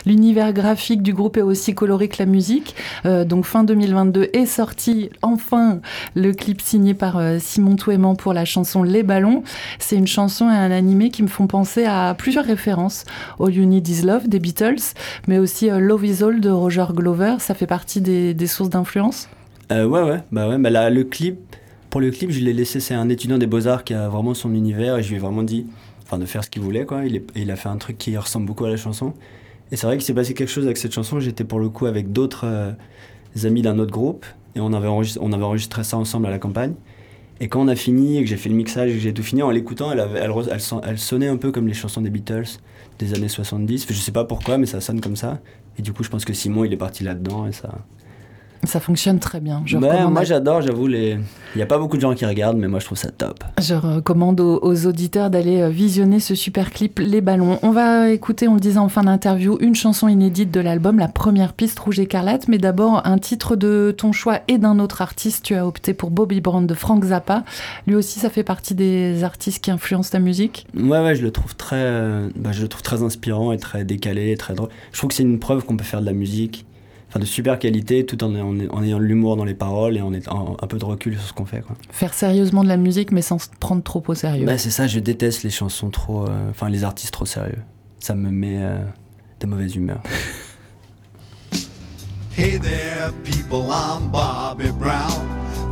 L'univers 0.05 0.53
graphique 0.53 1.01
du 1.01 1.13
groupe 1.13 1.37
est 1.37 1.41
aussi 1.41 1.73
coloré 1.73 2.07
que 2.07 2.17
la 2.19 2.25
musique. 2.25 2.75
Euh, 3.05 3.25
donc 3.25 3.45
fin 3.45 3.63
2022 3.63 4.29
est 4.33 4.45
sorti 4.45 5.09
enfin 5.21 5.79
le 6.15 6.31
clip 6.31 6.61
signé 6.61 6.93
par 6.93 7.17
euh, 7.17 7.37
Simon 7.39 7.75
Touéman 7.75 8.15
pour 8.15 8.33
la 8.33 8.45
chanson 8.45 8.83
Les 8.83 9.03
Ballons. 9.03 9.43
C'est 9.79 9.97
une 9.97 10.07
chanson 10.07 10.49
et 10.49 10.55
un 10.55 10.71
animé 10.71 11.09
qui 11.09 11.23
me 11.23 11.27
font 11.27 11.47
penser 11.47 11.85
à 11.85 12.13
plusieurs 12.17 12.45
références. 12.45 13.03
All 13.39 13.53
You 13.53 13.65
Need 13.65 13.87
Is 13.87 14.03
Love 14.03 14.27
des 14.27 14.39
Beatles, 14.39 14.93
mais 15.27 15.37
aussi 15.37 15.69
euh, 15.69 15.79
Love 15.79 16.05
Is 16.05 16.23
All 16.23 16.39
de 16.39 16.49
Roger 16.49 16.85
Glover. 16.91 17.35
Ça 17.39 17.53
fait 17.53 17.67
partie 17.67 18.01
des, 18.01 18.33
des 18.33 18.47
sources 18.47 18.69
d'influence 18.69 19.27
euh, 19.71 19.85
ouais, 19.85 20.03
ouais, 20.03 20.19
bah 20.31 20.47
ouais, 20.47 20.57
bah 20.57 20.69
là, 20.69 20.89
le 20.89 21.03
clip, 21.03 21.37
pour 21.89 22.01
le 22.01 22.11
clip, 22.11 22.31
je 22.31 22.39
l'ai 22.39 22.53
laissé, 22.53 22.79
c'est 22.79 22.93
un 22.93 23.09
étudiant 23.09 23.37
des 23.37 23.47
beaux-arts 23.47 23.83
qui 23.83 23.93
a 23.93 24.09
vraiment 24.09 24.33
son 24.33 24.53
univers 24.53 24.97
et 24.97 25.03
je 25.03 25.09
lui 25.09 25.15
ai 25.15 25.19
vraiment 25.19 25.43
dit, 25.43 25.65
enfin, 26.03 26.17
de 26.17 26.25
faire 26.25 26.43
ce 26.43 26.49
qu'il 26.49 26.61
voulait, 26.61 26.85
quoi. 26.85 27.05
Il, 27.05 27.23
il, 27.35 27.51
a 27.51 27.55
fait 27.55 27.69
un 27.69 27.77
truc 27.77 27.97
qui 27.97 28.15
ressemble 28.17 28.45
beaucoup 28.45 28.65
à 28.65 28.69
la 28.69 28.77
chanson. 28.77 29.13
Et 29.71 29.75
c'est 29.75 29.85
vrai 29.87 29.97
qu'il 29.97 30.05
s'est 30.05 30.13
passé 30.13 30.33
quelque 30.33 30.49
chose 30.49 30.65
avec 30.65 30.77
cette 30.77 30.93
chanson. 30.93 31.19
J'étais 31.19 31.43
pour 31.43 31.59
le 31.59 31.69
coup 31.69 31.85
avec 31.85 32.11
d'autres 32.11 32.45
euh, 32.45 32.71
amis 33.43 33.61
d'un 33.61 33.79
autre 33.79 33.91
groupe 33.91 34.25
et 34.55 34.59
on 34.59 34.73
avait, 34.73 34.87
on 34.87 35.33
avait 35.33 35.43
enregistré 35.43 35.83
ça 35.83 35.97
ensemble 35.97 36.27
à 36.27 36.29
la 36.29 36.39
campagne. 36.39 36.73
Et 37.39 37.49
quand 37.49 37.61
on 37.61 37.67
a 37.67 37.75
fini 37.75 38.17
et 38.17 38.23
que 38.23 38.29
j'ai 38.29 38.37
fait 38.37 38.49
le 38.49 38.55
mixage 38.55 38.89
et 38.89 38.93
que 38.93 38.99
j'ai 38.99 39.13
tout 39.13 39.21
fini, 39.21 39.43
en 39.43 39.51
l'écoutant, 39.51 39.91
elle, 39.91 39.99
elle, 40.15 40.31
elle, 40.83 40.97
sonnait 40.97 41.27
un 41.27 41.37
peu 41.37 41.51
comme 41.51 41.67
les 41.67 41.73
chansons 41.73 42.01
des 42.01 42.09
Beatles 42.09 42.47
des 42.97 43.13
années 43.13 43.27
70. 43.27 43.85
je 43.87 43.93
sais 43.93 44.11
pas 44.11 44.25
pourquoi, 44.25 44.57
mais 44.57 44.65
ça 44.65 44.81
sonne 44.81 45.01
comme 45.01 45.15
ça. 45.15 45.39
Et 45.77 45.83
du 45.83 45.93
coup, 45.93 46.03
je 46.03 46.09
pense 46.09 46.25
que 46.25 46.33
Simon, 46.33 46.63
il 46.63 46.73
est 46.73 46.77
parti 46.77 47.03
là-dedans 47.03 47.45
et 47.45 47.51
ça, 47.51 47.77
ça 48.63 48.79
fonctionne 48.79 49.19
très 49.19 49.39
bien. 49.39 49.61
Je 49.65 49.77
moi 49.77 50.23
j'adore, 50.23 50.61
j'avoue, 50.61 50.87
les... 50.87 51.11
il 51.11 51.57
n'y 51.57 51.61
a 51.61 51.65
pas 51.65 51.77
beaucoup 51.77 51.95
de 51.95 52.01
gens 52.01 52.13
qui 52.13 52.25
regardent, 52.25 52.57
mais 52.57 52.67
moi 52.67 52.79
je 52.79 52.85
trouve 52.85 52.97
ça 52.97 53.11
top. 53.11 53.43
Je 53.61 53.73
recommande 53.75 54.39
aux, 54.39 54.85
auditeurs 54.85 55.29
d'aller 55.29 55.61
euh, 55.61 55.69
visionner 55.69 56.19
ce 56.19 56.35
super 56.35 56.71
clip 56.71 56.99
Les 56.99 57.21
Ballons. 57.21 57.59
On 57.61 57.71
va 57.71 58.09
écouter, 58.09 58.47
on 58.47 58.55
le 58.55 58.59
disait 58.59 58.79
en 58.79 58.89
fin 58.89 59.03
d'interview, 59.03 59.57
une 59.59 59.75
chanson 59.75 60.07
inédite 60.07 60.51
de 60.51 60.59
l'album, 60.59 60.99
la 60.99 61.07
première 61.07 61.53
piste 61.53 61.79
Rouge 61.79 61.99
Écarlate, 61.99 62.47
mais 62.47 62.57
d'abord 62.57 63.01
un 63.05 63.17
titre 63.17 63.55
de 63.55 63.93
ton 63.95 64.11
choix 64.11 64.39
et 64.47 64.57
d'un 64.57 64.79
autre 64.79 65.01
artiste. 65.01 65.43
Tu 65.43 65.55
as 65.55 65.65
opté 65.65 65.93
pour 65.93 66.11
Bobby 66.11 66.41
Brown 66.41 66.65
de 66.67 66.73
Frank 66.73 67.03
Zappa. 67.03 67.43
Lui 67.87 67.95
aussi, 67.95 68.19
ça 68.19 68.29
fait 68.29 68.43
partie 68.43 68.75
des 68.75 69.23
artistes 69.23 69.63
qui 69.63 69.71
influencent 69.71 70.11
ta 70.11 70.19
musique 70.19 70.67
Ouais, 70.75 71.01
ouais, 71.01 71.15
je 71.15 71.23
le 71.23 71.31
trouve 71.31 71.55
très, 71.55 71.75
euh, 71.77 72.29
bah, 72.35 72.51
je 72.51 72.61
le 72.61 72.67
trouve 72.67 72.83
très 72.83 73.03
inspirant 73.03 73.51
et 73.51 73.57
très 73.57 73.83
décalé, 73.83 74.35
très 74.37 74.53
drôle. 74.53 74.69
Je 74.91 74.97
trouve 74.97 75.09
que 75.09 75.15
c'est 75.15 75.23
une 75.23 75.39
preuve 75.39 75.65
qu'on 75.65 75.77
peut 75.77 75.83
faire 75.83 76.01
de 76.01 76.05
la 76.05 76.13
musique 76.13 76.66
enfin 77.17 77.19
de 77.19 77.25
super 77.25 77.59
qualité 77.59 78.05
tout 78.05 78.23
en, 78.23 78.33
en, 78.35 78.83
ayant 78.83 78.99
de 78.99 79.03
l'humour 79.03 79.35
dans 79.37 79.45
les 79.45 79.53
paroles 79.53 79.97
et 79.97 80.01
en 80.01 80.13
ayant 80.13 80.57
un 80.61 80.67
peu 80.67 80.77
de 80.77 80.85
recul 80.85 81.17
sur 81.17 81.27
ce 81.27 81.33
qu'on 81.33 81.45
fait. 81.45 81.61
Quoi. 81.61 81.75
Faire 81.89 82.13
sérieusement 82.13 82.63
de 82.63 82.69
la 82.69 82.77
musique 82.77 83.11
mais 83.11 83.21
sans 83.21 83.39
se 83.39 83.47
prendre 83.59 83.83
trop 83.83 84.03
au 84.07 84.13
sérieux. 84.13 84.45
Bah, 84.45 84.57
c'est 84.57 84.69
ça, 84.69 84.87
je 84.87 84.99
déteste 84.99 85.43
les 85.43 85.49
chansons 85.49 85.89
trop. 85.89 86.25
Euh, 86.25 86.49
enfin, 86.49 86.69
les 86.69 86.83
artistes 86.83 87.13
trop 87.13 87.25
sérieux. 87.25 87.61
Ça 87.99 88.15
me 88.15 88.29
met 88.29 88.57
euh, 88.57 88.77
de 89.39 89.47
mauvaise 89.47 89.75
humeur. 89.75 90.01
Hey 92.39 92.59
there, 92.59 93.11
people, 93.23 93.71
I'm 93.71 94.11
Bobby 94.11 94.69
Brown. 94.69 95.26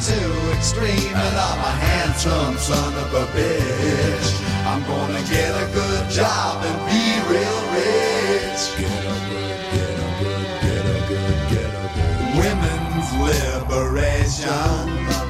too 0.00 0.32
extreme, 0.56 1.12
and 1.12 1.36
I'm 1.36 1.60
a 1.60 1.74
handsome 1.76 2.56
son 2.56 2.94
of 3.04 3.12
a 3.12 3.26
bitch. 3.36 4.28
I'm 4.64 4.82
gonna 4.88 5.20
get 5.28 5.52
a 5.52 5.68
good 5.76 6.08
job 6.08 6.64
and 6.64 6.78
be 6.88 7.04
real 7.28 7.60
rich. 7.76 8.62
Get 8.80 8.88
a 8.88 9.18
good, 9.28 9.60
get 9.76 9.92
a 9.92 10.10
good, 10.20 10.48
get 10.64 10.84
a 10.88 11.00
good, 11.04 11.38
get 11.52 11.68
a 11.68 11.88
good. 11.92 12.16
Women's 12.40 13.08
liberation 13.28 14.80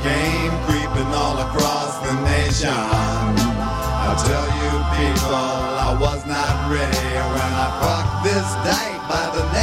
came 0.06 0.54
creeping 0.66 1.10
all 1.18 1.36
across 1.50 1.98
the 2.06 2.14
nation. 2.30 2.70
I 2.70 4.14
tell 4.22 4.48
you 4.62 4.72
people, 5.02 5.34
I 5.34 5.98
was 5.98 6.22
not 6.26 6.70
ready 6.70 7.10
when 7.34 7.52
I 7.58 7.68
fucked 7.82 8.22
this 8.22 8.48
dyke 8.62 9.02
by 9.10 9.26
the 9.34 9.42
name 9.52 9.59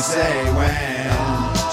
say 0.00 0.48
when 0.56 1.20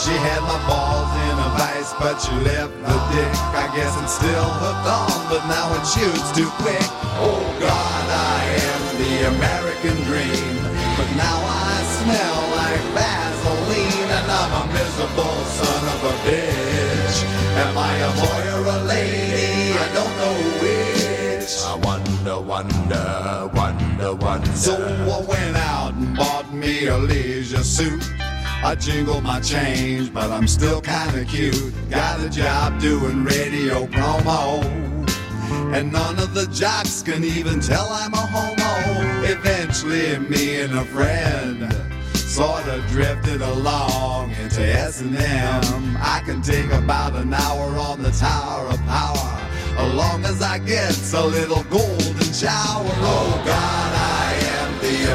she 0.03 0.12
had 0.12 0.41
my 0.43 0.60
balls 0.67 1.12
in 1.31 1.36
a 1.39 1.50
vice, 1.55 1.93
but 1.96 2.19
she 2.19 2.36
left 2.43 2.75
the 2.75 2.98
dick. 3.15 3.34
I 3.55 3.72
guess 3.72 3.96
I'm 3.96 4.07
still 4.07 4.50
hooked 4.60 4.88
on, 4.88 5.19
but 5.31 5.43
now 5.48 5.72
it 5.79 5.86
shoots 5.88 6.31
too 6.36 6.51
quick. 6.60 6.88
Oh 7.24 7.39
God, 7.60 8.05
I 8.12 8.39
am 8.67 8.81
the 9.00 9.13
American 9.31 9.96
dream, 10.03 10.60
but 11.00 11.10
now 11.15 11.39
I 11.39 11.75
smell 12.03 12.39
like 12.60 12.84
Vaseline, 13.00 14.10
and 14.12 14.27
I'm 14.27 14.51
a 14.60 14.63
miserable 14.75 15.39
son 15.60 15.84
of 15.88 16.00
a 16.03 16.15
bitch. 16.27 17.17
Am 17.63 17.77
I 17.77 17.93
a 17.96 18.12
boy 18.19 18.43
or 18.60 18.65
a 18.75 18.79
lady? 18.91 19.72
I 19.72 19.88
don't 19.96 20.15
know 20.19 20.36
which. 20.60 21.51
I 21.63 21.75
wonder, 21.79 22.39
wonder, 22.41 23.50
wonder, 23.55 24.13
wonder. 24.15 24.51
So 24.51 24.75
I 24.75 25.19
went 25.25 25.55
out 25.55 25.93
and 25.93 26.15
bought 26.15 26.53
me 26.53 26.88
a 26.88 26.98
leisure 26.98 27.63
suit. 27.63 28.16
I 28.67 28.75
jingle 28.75 29.21
my 29.21 29.39
change, 29.39 30.13
but 30.13 30.29
I'm 30.29 30.45
still 30.45 30.81
kinda 30.81 31.24
cute. 31.24 31.74
Got 31.89 32.19
a 32.19 32.29
job 32.29 32.81
doing 32.81 33.24
radio 33.24 33.88
promo. 33.88 34.62
And 35.74 35.89
none 35.89 36.19
of 36.19 36.33
the 36.33 36.47
jocks 36.47 37.01
can 37.01 37.24
even 37.24 37.62
tell 37.62 37.88
I'm 37.89 38.13
a 38.13 38.25
homo. 38.33 39.24
Eventually, 39.24 40.19
me 40.19 40.59
and 40.59 40.77
a 40.77 40.83
friend 40.83 41.74
sorta 42.13 42.83
drifted 42.89 43.41
along 43.41 44.31
into 44.31 44.62
S&M. 44.62 45.97
I 46.01 46.21
can 46.25 46.41
take 46.41 46.69
about 46.74 47.15
an 47.15 47.33
hour 47.33 47.67
on 47.79 48.03
the 48.03 48.12
Tower 48.12 48.67
of 48.67 48.86
Power, 48.86 49.39
as 49.77 49.93
long 49.93 50.25
as 50.25 50.41
I 50.41 50.57
get 50.59 50.93
a 51.13 51.25
little 51.25 51.63
golden 51.69 52.33
shower. 52.33 52.91
Oh 53.13 53.41
God, 53.45 53.87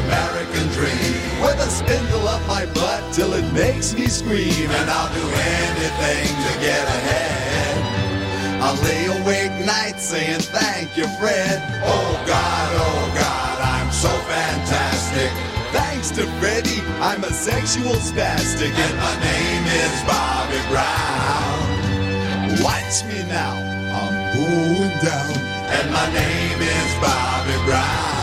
American 0.05 0.67
dream, 0.69 1.41
with 1.41 1.59
a 1.59 1.69
spindle 1.69 2.27
up 2.27 2.45
my 2.47 2.65
butt 2.67 3.01
till 3.13 3.33
it 3.33 3.47
makes 3.53 3.93
me 3.93 4.07
scream, 4.07 4.69
and 4.69 4.89
I'll 4.89 5.13
do 5.13 5.25
anything 5.25 6.27
to 6.45 6.51
get 6.59 6.83
ahead. 6.97 7.43
I 8.61 8.69
lay 8.83 9.05
awake 9.21 9.65
nights 9.65 10.03
saying 10.03 10.39
thank 10.39 10.97
you, 10.97 11.07
Fred. 11.19 11.61
Oh 11.83 12.23
God, 12.25 12.69
oh 12.73 13.11
God, 13.15 13.57
I'm 13.59 13.91
so 13.91 14.09
fantastic. 14.27 15.31
Thanks 15.71 16.11
to 16.11 16.25
Freddie, 16.39 16.81
I'm 17.01 17.23
a 17.23 17.31
sexual 17.31 17.95
spastic, 17.95 18.73
and 18.73 18.95
my 18.97 19.15
name 19.19 19.65
is 19.83 19.95
Bobby 20.03 20.61
Brown. 20.71 21.59
Watch 22.63 23.03
me 23.05 23.23
now, 23.27 23.55
I'm 23.99 24.15
going 24.35 24.95
down, 25.01 25.33
and 25.75 25.91
my 25.91 26.07
name 26.13 26.61
is 26.61 26.89
Bobby 27.01 27.57
Brown. 27.65 28.22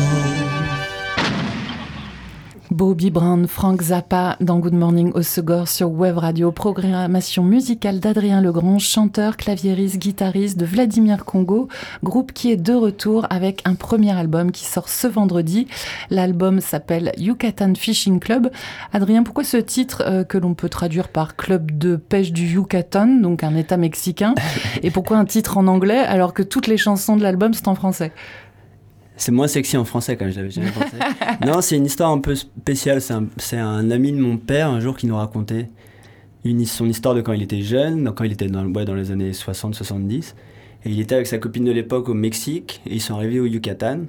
Bobby 2.81 3.11
Brown, 3.11 3.47
Frank 3.47 3.79
Zappa 3.79 4.37
dans 4.39 4.57
Good 4.57 4.73
Morning 4.73 5.11
au 5.13 5.21
Segor 5.21 5.67
sur 5.67 5.91
Web 5.91 6.17
Radio, 6.17 6.51
programmation 6.51 7.43
musicale 7.43 7.99
d'Adrien 7.99 8.41
Legrand, 8.41 8.79
chanteur, 8.79 9.37
claviériste, 9.37 9.99
guitariste 9.99 10.57
de 10.57 10.65
Vladimir 10.65 11.23
Congo, 11.23 11.67
groupe 12.03 12.31
qui 12.31 12.51
est 12.51 12.57
de 12.57 12.73
retour 12.73 13.27
avec 13.29 13.61
un 13.65 13.75
premier 13.75 14.17
album 14.17 14.51
qui 14.51 14.65
sort 14.65 14.89
ce 14.89 15.05
vendredi. 15.05 15.67
L'album 16.09 16.59
s'appelle 16.59 17.11
Yucatan 17.17 17.75
Fishing 17.75 18.19
Club. 18.19 18.49
Adrien, 18.93 19.21
pourquoi 19.21 19.43
ce 19.43 19.57
titre 19.57 20.01
euh, 20.07 20.23
que 20.23 20.39
l'on 20.39 20.55
peut 20.55 20.67
traduire 20.67 21.09
par 21.09 21.35
Club 21.35 21.77
de 21.77 21.97
pêche 21.97 22.31
du 22.31 22.47
Yucatan, 22.47 23.05
donc 23.05 23.43
un 23.43 23.55
état 23.55 23.77
mexicain, 23.77 24.33
et 24.81 24.89
pourquoi 24.89 25.17
un 25.17 25.25
titre 25.25 25.59
en 25.59 25.67
anglais 25.67 25.99
alors 25.99 26.33
que 26.33 26.41
toutes 26.41 26.65
les 26.65 26.77
chansons 26.77 27.15
de 27.15 27.21
l'album 27.21 27.53
sont 27.53 27.69
en 27.69 27.75
français? 27.75 28.11
C'est 29.21 29.31
moins 29.31 29.47
sexy 29.47 29.77
en 29.77 29.85
français 29.85 30.17
quand 30.17 30.25
même, 30.25 30.33
j'avais 30.33 30.49
jamais 30.49 30.71
pensé. 30.71 30.97
non, 31.45 31.61
c'est 31.61 31.77
une 31.77 31.85
histoire 31.85 32.09
un 32.09 32.17
peu 32.17 32.33
spéciale. 32.33 33.01
C'est 33.37 33.57
un, 33.57 33.91
ami 33.91 34.11
de 34.11 34.17
mon 34.17 34.37
père 34.37 34.67
un 34.67 34.79
jour 34.79 34.97
qui 34.97 35.05
nous 35.05 35.15
racontait 35.15 35.69
une, 36.43 36.65
son 36.65 36.89
histoire 36.89 37.13
de 37.13 37.21
quand 37.21 37.33
il 37.33 37.43
était 37.43 37.61
jeune, 37.61 38.03
donc 38.03 38.15
quand 38.15 38.23
il 38.23 38.31
était 38.31 38.47
dans, 38.47 38.65
ouais, 38.65 38.83
dans 38.83 38.95
les 38.95 39.11
années 39.11 39.29
60-70. 39.29 40.33
Et 40.85 40.89
il 40.89 40.99
était 40.99 41.13
avec 41.13 41.27
sa 41.27 41.37
copine 41.37 41.65
de 41.65 41.71
l'époque 41.71 42.09
au 42.09 42.15
Mexique 42.15 42.81
et 42.87 42.95
ils 42.95 42.99
sont 42.99 43.13
arrivés 43.13 43.39
au 43.39 43.45
Yucatan, 43.45 44.05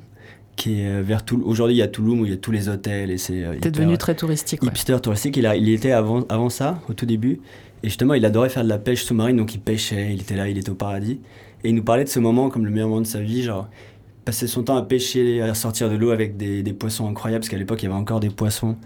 qui 0.56 0.80
est 0.80 0.86
euh, 0.86 1.02
vers 1.02 1.26
Toulouse. 1.26 1.44
Aujourd'hui, 1.46 1.76
il 1.76 1.80
y 1.80 1.82
a 1.82 1.88
Tulum 1.88 2.20
où 2.20 2.24
il 2.24 2.30
y 2.30 2.34
a 2.34 2.38
tous 2.38 2.50
les 2.50 2.70
hôtels 2.70 3.10
et 3.10 3.18
c'est. 3.18 3.44
euh, 3.44 3.56
T'es 3.60 3.70
devenu 3.70 3.98
très 3.98 4.14
touristique. 4.14 4.62
ouais. 4.62 4.70
hipster 4.70 4.96
touristique. 5.02 5.36
Il, 5.36 5.44
a, 5.46 5.56
il 5.56 5.68
y 5.68 5.74
était 5.74 5.92
avant, 5.92 6.24
avant 6.30 6.48
ça, 6.48 6.80
au 6.88 6.94
tout 6.94 7.04
début. 7.04 7.40
Et 7.82 7.88
justement, 7.88 8.14
il 8.14 8.24
adorait 8.24 8.48
faire 8.48 8.64
de 8.64 8.68
la 8.70 8.78
pêche 8.78 9.04
sous-marine, 9.04 9.36
donc 9.36 9.54
il 9.54 9.60
pêchait, 9.60 10.14
il 10.14 10.22
était 10.22 10.36
là, 10.36 10.48
il 10.48 10.56
était 10.56 10.70
au 10.70 10.74
paradis. 10.74 11.20
Et 11.64 11.68
il 11.68 11.74
nous 11.74 11.82
parlait 11.82 12.04
de 12.04 12.08
ce 12.08 12.18
moment 12.18 12.48
comme 12.48 12.64
le 12.64 12.70
meilleur 12.70 12.88
moment 12.88 13.02
de 13.02 13.06
sa 13.06 13.20
vie, 13.20 13.42
genre 13.42 13.68
passer 14.24 14.46
son 14.46 14.62
temps 14.62 14.76
à 14.76 14.82
pêcher, 14.82 15.42
à 15.42 15.54
sortir 15.54 15.90
de 15.90 15.96
l'eau 15.96 16.10
avec 16.10 16.36
des, 16.36 16.62
des 16.62 16.72
poissons 16.72 17.08
incroyables, 17.08 17.40
parce 17.40 17.48
qu'à 17.48 17.58
l'époque, 17.58 17.82
il 17.82 17.86
y 17.86 17.88
avait 17.88 17.98
encore 17.98 18.20
des 18.20 18.30
poissons 18.30 18.76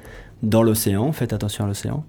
dans 0.43 0.63
l'océan, 0.63 1.13
faites 1.13 1.33
attention 1.33 1.65
à 1.65 1.67
l'océan. 1.67 2.05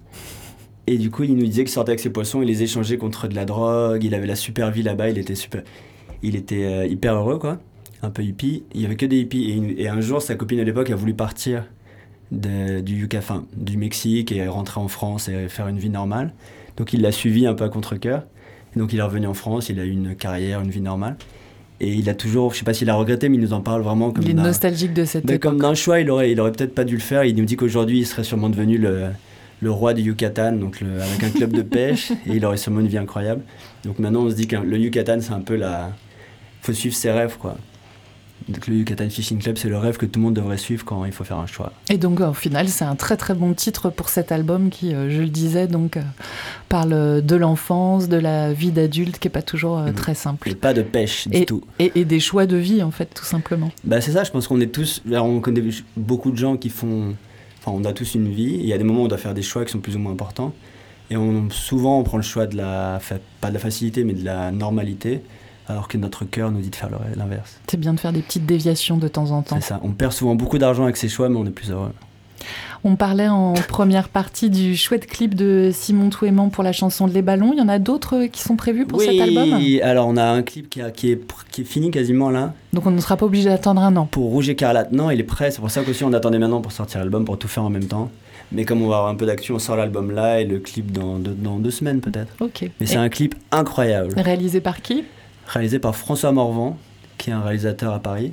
Et 0.86 0.96
du 0.96 1.10
coup, 1.10 1.24
il 1.24 1.34
nous 1.34 1.44
disait 1.44 1.64
qu'il 1.64 1.72
sortait 1.72 1.90
avec 1.90 2.00
ses 2.00 2.10
poissons, 2.10 2.40
il 2.40 2.48
les 2.48 2.62
échangeait 2.62 2.96
contre 2.96 3.28
de 3.28 3.34
la 3.34 3.44
drogue, 3.44 4.02
il 4.02 4.14
avait 4.14 4.26
la 4.26 4.36
super 4.36 4.70
vie 4.70 4.82
là-bas, 4.82 5.10
il 5.10 5.18
était 5.18 5.34
super... 5.34 5.62
Il 6.22 6.34
était 6.34 6.64
euh, 6.64 6.86
hyper 6.86 7.14
heureux, 7.14 7.38
quoi. 7.38 7.58
Un 8.02 8.10
peu 8.10 8.22
hippie. 8.22 8.64
Il 8.74 8.80
y 8.80 8.86
avait 8.86 8.96
que 8.96 9.06
des 9.06 9.18
hippies. 9.18 9.76
Et, 9.78 9.88
un 9.88 10.00
jour, 10.00 10.22
sa 10.22 10.34
copine 10.34 10.60
à 10.60 10.64
l'époque 10.64 10.90
a 10.90 10.96
voulu 10.96 11.14
partir 11.14 11.64
du, 12.32 12.82
Yucatan, 12.86 13.44
du 13.54 13.76
Mexique 13.76 14.32
et 14.32 14.48
rentrer 14.48 14.80
en 14.80 14.88
France 14.88 15.28
et 15.28 15.48
faire 15.48 15.68
une 15.68 15.78
vie 15.78 15.90
normale. 15.90 16.32
Donc 16.76 16.92
il 16.92 17.02
l'a 17.02 17.12
suivi 17.12 17.46
un 17.46 17.54
peu 17.54 17.64
à 17.64 17.68
contre-coeur. 17.68 18.24
Donc 18.76 18.92
il 18.92 18.98
est 18.98 19.02
revenu 19.02 19.26
en 19.26 19.34
France, 19.34 19.68
il 19.68 19.78
a 19.80 19.84
eu 19.84 19.90
une 19.90 20.14
carrière, 20.14 20.60
une 20.60 20.70
vie 20.70 20.80
normale. 20.80 21.16
Et 21.80 21.92
il 21.94 22.08
a 22.10 22.14
toujours, 22.14 22.52
je 22.52 22.58
sais 22.58 22.64
pas 22.64 22.74
s'il 22.74 22.90
a 22.90 22.94
regretté, 22.94 23.28
mais 23.28 23.36
il 23.36 23.40
nous 23.40 23.52
en 23.52 23.60
parle 23.60 23.82
vraiment 23.82 24.10
comme 24.10 24.24
Il 24.24 24.30
est 24.30 24.34
nostalgique 24.34 24.92
de 24.94 25.04
cette 25.04 25.24
ben, 25.24 25.34
époque. 25.34 25.52
comme 25.52 25.60
d'un 25.60 25.74
choix, 25.74 26.00
il 26.00 26.10
aurait, 26.10 26.32
il 26.32 26.40
aurait 26.40 26.50
peut-être 26.52 26.74
pas 26.74 26.84
dû 26.84 26.94
le 26.94 27.00
faire. 27.00 27.22
Il 27.24 27.36
nous 27.36 27.44
dit 27.44 27.54
qu'aujourd'hui, 27.56 28.00
il 28.00 28.06
serait 28.06 28.24
sûrement 28.24 28.48
devenu 28.48 28.78
le, 28.78 29.06
le 29.60 29.70
roi 29.70 29.94
du 29.94 30.02
Yucatan, 30.02 30.52
donc 30.52 30.80
le- 30.80 31.00
avec 31.00 31.22
un 31.22 31.30
club 31.30 31.52
de 31.52 31.62
pêche, 31.62 32.10
et 32.26 32.34
il 32.34 32.44
aurait 32.44 32.56
sûrement 32.56 32.80
une 32.80 32.88
vie 32.88 32.98
incroyable. 32.98 33.42
Donc 33.84 34.00
maintenant, 34.00 34.22
on 34.24 34.30
se 34.30 34.34
dit 34.34 34.48
que 34.48 34.56
le 34.56 34.76
Yucatan, 34.76 35.18
c'est 35.20 35.32
un 35.32 35.40
peu 35.40 35.54
la. 35.54 35.92
faut 36.62 36.72
suivre 36.72 36.96
ses 36.96 37.12
rêves, 37.12 37.36
quoi. 37.38 37.56
Donc 38.48 38.66
le 38.66 38.76
Yucatan 38.76 39.10
Fishing 39.10 39.38
Club, 39.40 39.58
c'est 39.58 39.68
le 39.68 39.76
rêve 39.78 39.96
que 39.98 40.06
tout 40.06 40.18
le 40.20 40.24
monde 40.24 40.34
devrait 40.34 40.56
suivre 40.56 40.84
quand 40.84 41.04
il 41.04 41.12
faut 41.12 41.24
faire 41.24 41.38
un 41.38 41.46
choix. 41.46 41.72
Et 41.90 41.98
donc, 41.98 42.20
au 42.20 42.32
final, 42.32 42.68
c'est 42.68 42.84
un 42.84 42.94
très 42.96 43.16
très 43.16 43.34
bon 43.34 43.52
titre 43.52 43.90
pour 43.90 44.08
cet 44.08 44.32
album 44.32 44.70
qui, 44.70 44.94
euh, 44.94 45.10
je 45.10 45.20
le 45.20 45.28
disais, 45.28 45.66
donc 45.66 45.96
euh, 45.96 46.02
parle 46.68 47.22
de 47.22 47.36
l'enfance, 47.36 48.08
de 48.08 48.16
la 48.16 48.52
vie 48.52 48.70
d'adulte, 48.70 49.18
qui 49.18 49.28
est 49.28 49.30
pas 49.30 49.42
toujours 49.42 49.78
euh, 49.78 49.86
Mhm. 49.88 49.94
très 49.94 50.14
simple. 50.14 50.48
Et 50.48 50.54
pas 50.54 50.72
de 50.74 50.82
pêche 50.82 51.28
du 51.28 51.44
tout. 51.44 51.62
Et, 51.78 51.92
et 51.94 52.04
des 52.04 52.20
choix 52.20 52.46
de 52.46 52.56
vie, 52.56 52.82
en 52.82 52.90
fait, 52.90 53.06
tout 53.14 53.24
simplement. 53.24 53.70
Bah 53.84 54.00
c'est 54.00 54.12
ça, 54.12 54.24
je 54.24 54.30
pense 54.30 54.46
qu'on 54.48 54.60
est 54.60 54.72
tous, 54.72 55.02
alors, 55.08 55.26
on 55.26 55.40
connaît 55.40 55.62
beaucoup 55.96 56.30
de 56.30 56.36
gens 56.36 56.56
qui 56.56 56.70
font, 56.70 57.14
enfin 57.60 57.72
on 57.76 57.84
a 57.84 57.92
tous 57.92 58.14
une 58.14 58.28
vie, 58.28 58.56
il 58.60 58.66
y 58.66 58.72
a 58.72 58.78
des 58.78 58.84
moments 58.84 59.02
où 59.02 59.04
on 59.04 59.08
doit 59.08 59.18
faire 59.18 59.34
des 59.34 59.42
choix 59.42 59.64
qui 59.64 59.72
sont 59.72 59.80
plus 59.80 59.96
ou 59.96 59.98
moins 59.98 60.12
importants, 60.12 60.52
et 61.10 61.16
on, 61.16 61.48
souvent 61.50 61.98
on 61.98 62.02
prend 62.02 62.16
le 62.18 62.22
choix 62.22 62.46
de 62.46 62.56
la, 62.56 63.00
pas 63.40 63.48
de 63.48 63.54
la 63.54 63.60
facilité, 63.60 64.04
mais 64.04 64.12
de 64.14 64.24
la 64.24 64.50
normalité, 64.52 65.22
alors 65.68 65.88
que 65.88 65.98
notre 65.98 66.24
cœur 66.24 66.50
nous 66.50 66.60
dit 66.60 66.70
de 66.70 66.76
faire 66.76 66.88
l'inverse. 67.16 67.58
C'est 67.70 67.78
bien 67.78 67.94
de 67.94 68.00
faire 68.00 68.12
des 68.12 68.20
petites 68.22 68.46
déviations 68.46 68.96
de 68.96 69.08
temps 69.08 69.30
en 69.30 69.42
temps. 69.42 69.56
C'est 69.60 69.68
ça, 69.68 69.80
on 69.82 69.90
perd 69.92 70.12
souvent 70.12 70.34
beaucoup 70.34 70.58
d'argent 70.58 70.84
avec 70.84 70.96
ses 70.96 71.08
choix, 71.08 71.28
mais 71.28 71.36
on 71.36 71.46
est 71.46 71.50
plus 71.50 71.70
heureux. 71.70 71.92
On 72.84 72.94
parlait 72.94 73.26
en 73.28 73.52
première 73.68 74.08
partie 74.08 74.48
du 74.50 74.76
chouette 74.76 75.06
clip 75.06 75.34
de 75.34 75.70
Simon 75.72 76.08
Touéman 76.10 76.50
pour 76.50 76.62
la 76.62 76.72
chanson 76.72 77.06
Les 77.06 77.22
Ballons. 77.22 77.52
Il 77.52 77.58
y 77.58 77.62
en 77.62 77.68
a 77.68 77.80
d'autres 77.80 78.26
qui 78.26 78.40
sont 78.42 78.54
prévus 78.54 78.86
pour 78.86 79.00
cet 79.02 79.20
album 79.20 79.54
Oui, 79.54 79.80
alors 79.82 80.06
on 80.06 80.16
a 80.16 80.24
un 80.24 80.42
clip 80.42 80.70
qui, 80.70 80.80
a- 80.80 80.90
qui, 80.92 81.10
est, 81.10 81.20
qui 81.50 81.62
est 81.62 81.64
fini 81.64 81.90
quasiment 81.90 82.30
là, 82.30 82.54
Donc 82.72 82.86
on 82.86 82.92
ne 82.92 83.00
sera 83.00 83.16
pas 83.16 83.26
obligé 83.26 83.48
d'attendre 83.48 83.82
un 83.82 83.96
an. 83.96 84.06
pour 84.06 84.30
Rouge 84.30 84.48
Écarlate. 84.48 84.92
Non, 84.92 85.10
il 85.10 85.18
est 85.18 85.24
prêt, 85.24 85.50
c'est 85.50 85.60
pour 85.60 85.70
ça 85.70 85.82
qu'aussi 85.82 86.04
on 86.04 86.12
attendait 86.12 86.38
maintenant 86.38 86.60
pour 86.60 86.70
sortir 86.72 87.00
l'album, 87.00 87.24
pour 87.24 87.36
tout 87.38 87.48
faire 87.48 87.64
en 87.64 87.70
même 87.70 87.86
temps. 87.86 88.10
Mais 88.52 88.64
comme 88.64 88.80
on 88.80 88.88
va 88.88 88.96
avoir 88.98 89.10
un 89.10 89.16
peu 89.16 89.26
d'action, 89.26 89.56
on 89.56 89.58
sort 89.58 89.76
l'album 89.76 90.10
là 90.12 90.40
et 90.40 90.44
le 90.44 90.58
clip 90.60 90.90
dans 90.92 91.18
deux, 91.18 91.32
dans 91.36 91.56
deux 91.58 91.70
semaines 91.72 92.00
peut-être. 92.00 92.32
Ok. 92.40 92.70
Mais 92.80 92.86
c'est 92.86 92.96
un 92.96 93.08
clip 93.10 93.34
incroyable, 93.50 94.14
Réalisé 94.16 94.60
par 94.62 94.80
qui? 94.80 95.04
Réalisé 95.48 95.78
par 95.80 95.96
François 95.96 96.30
Morvan, 96.30 96.78
qui 97.16 97.30
est 97.30 97.32
un 97.32 97.40
réalisateur 97.42 97.92
à 97.92 97.98
Paris, 97.98 98.32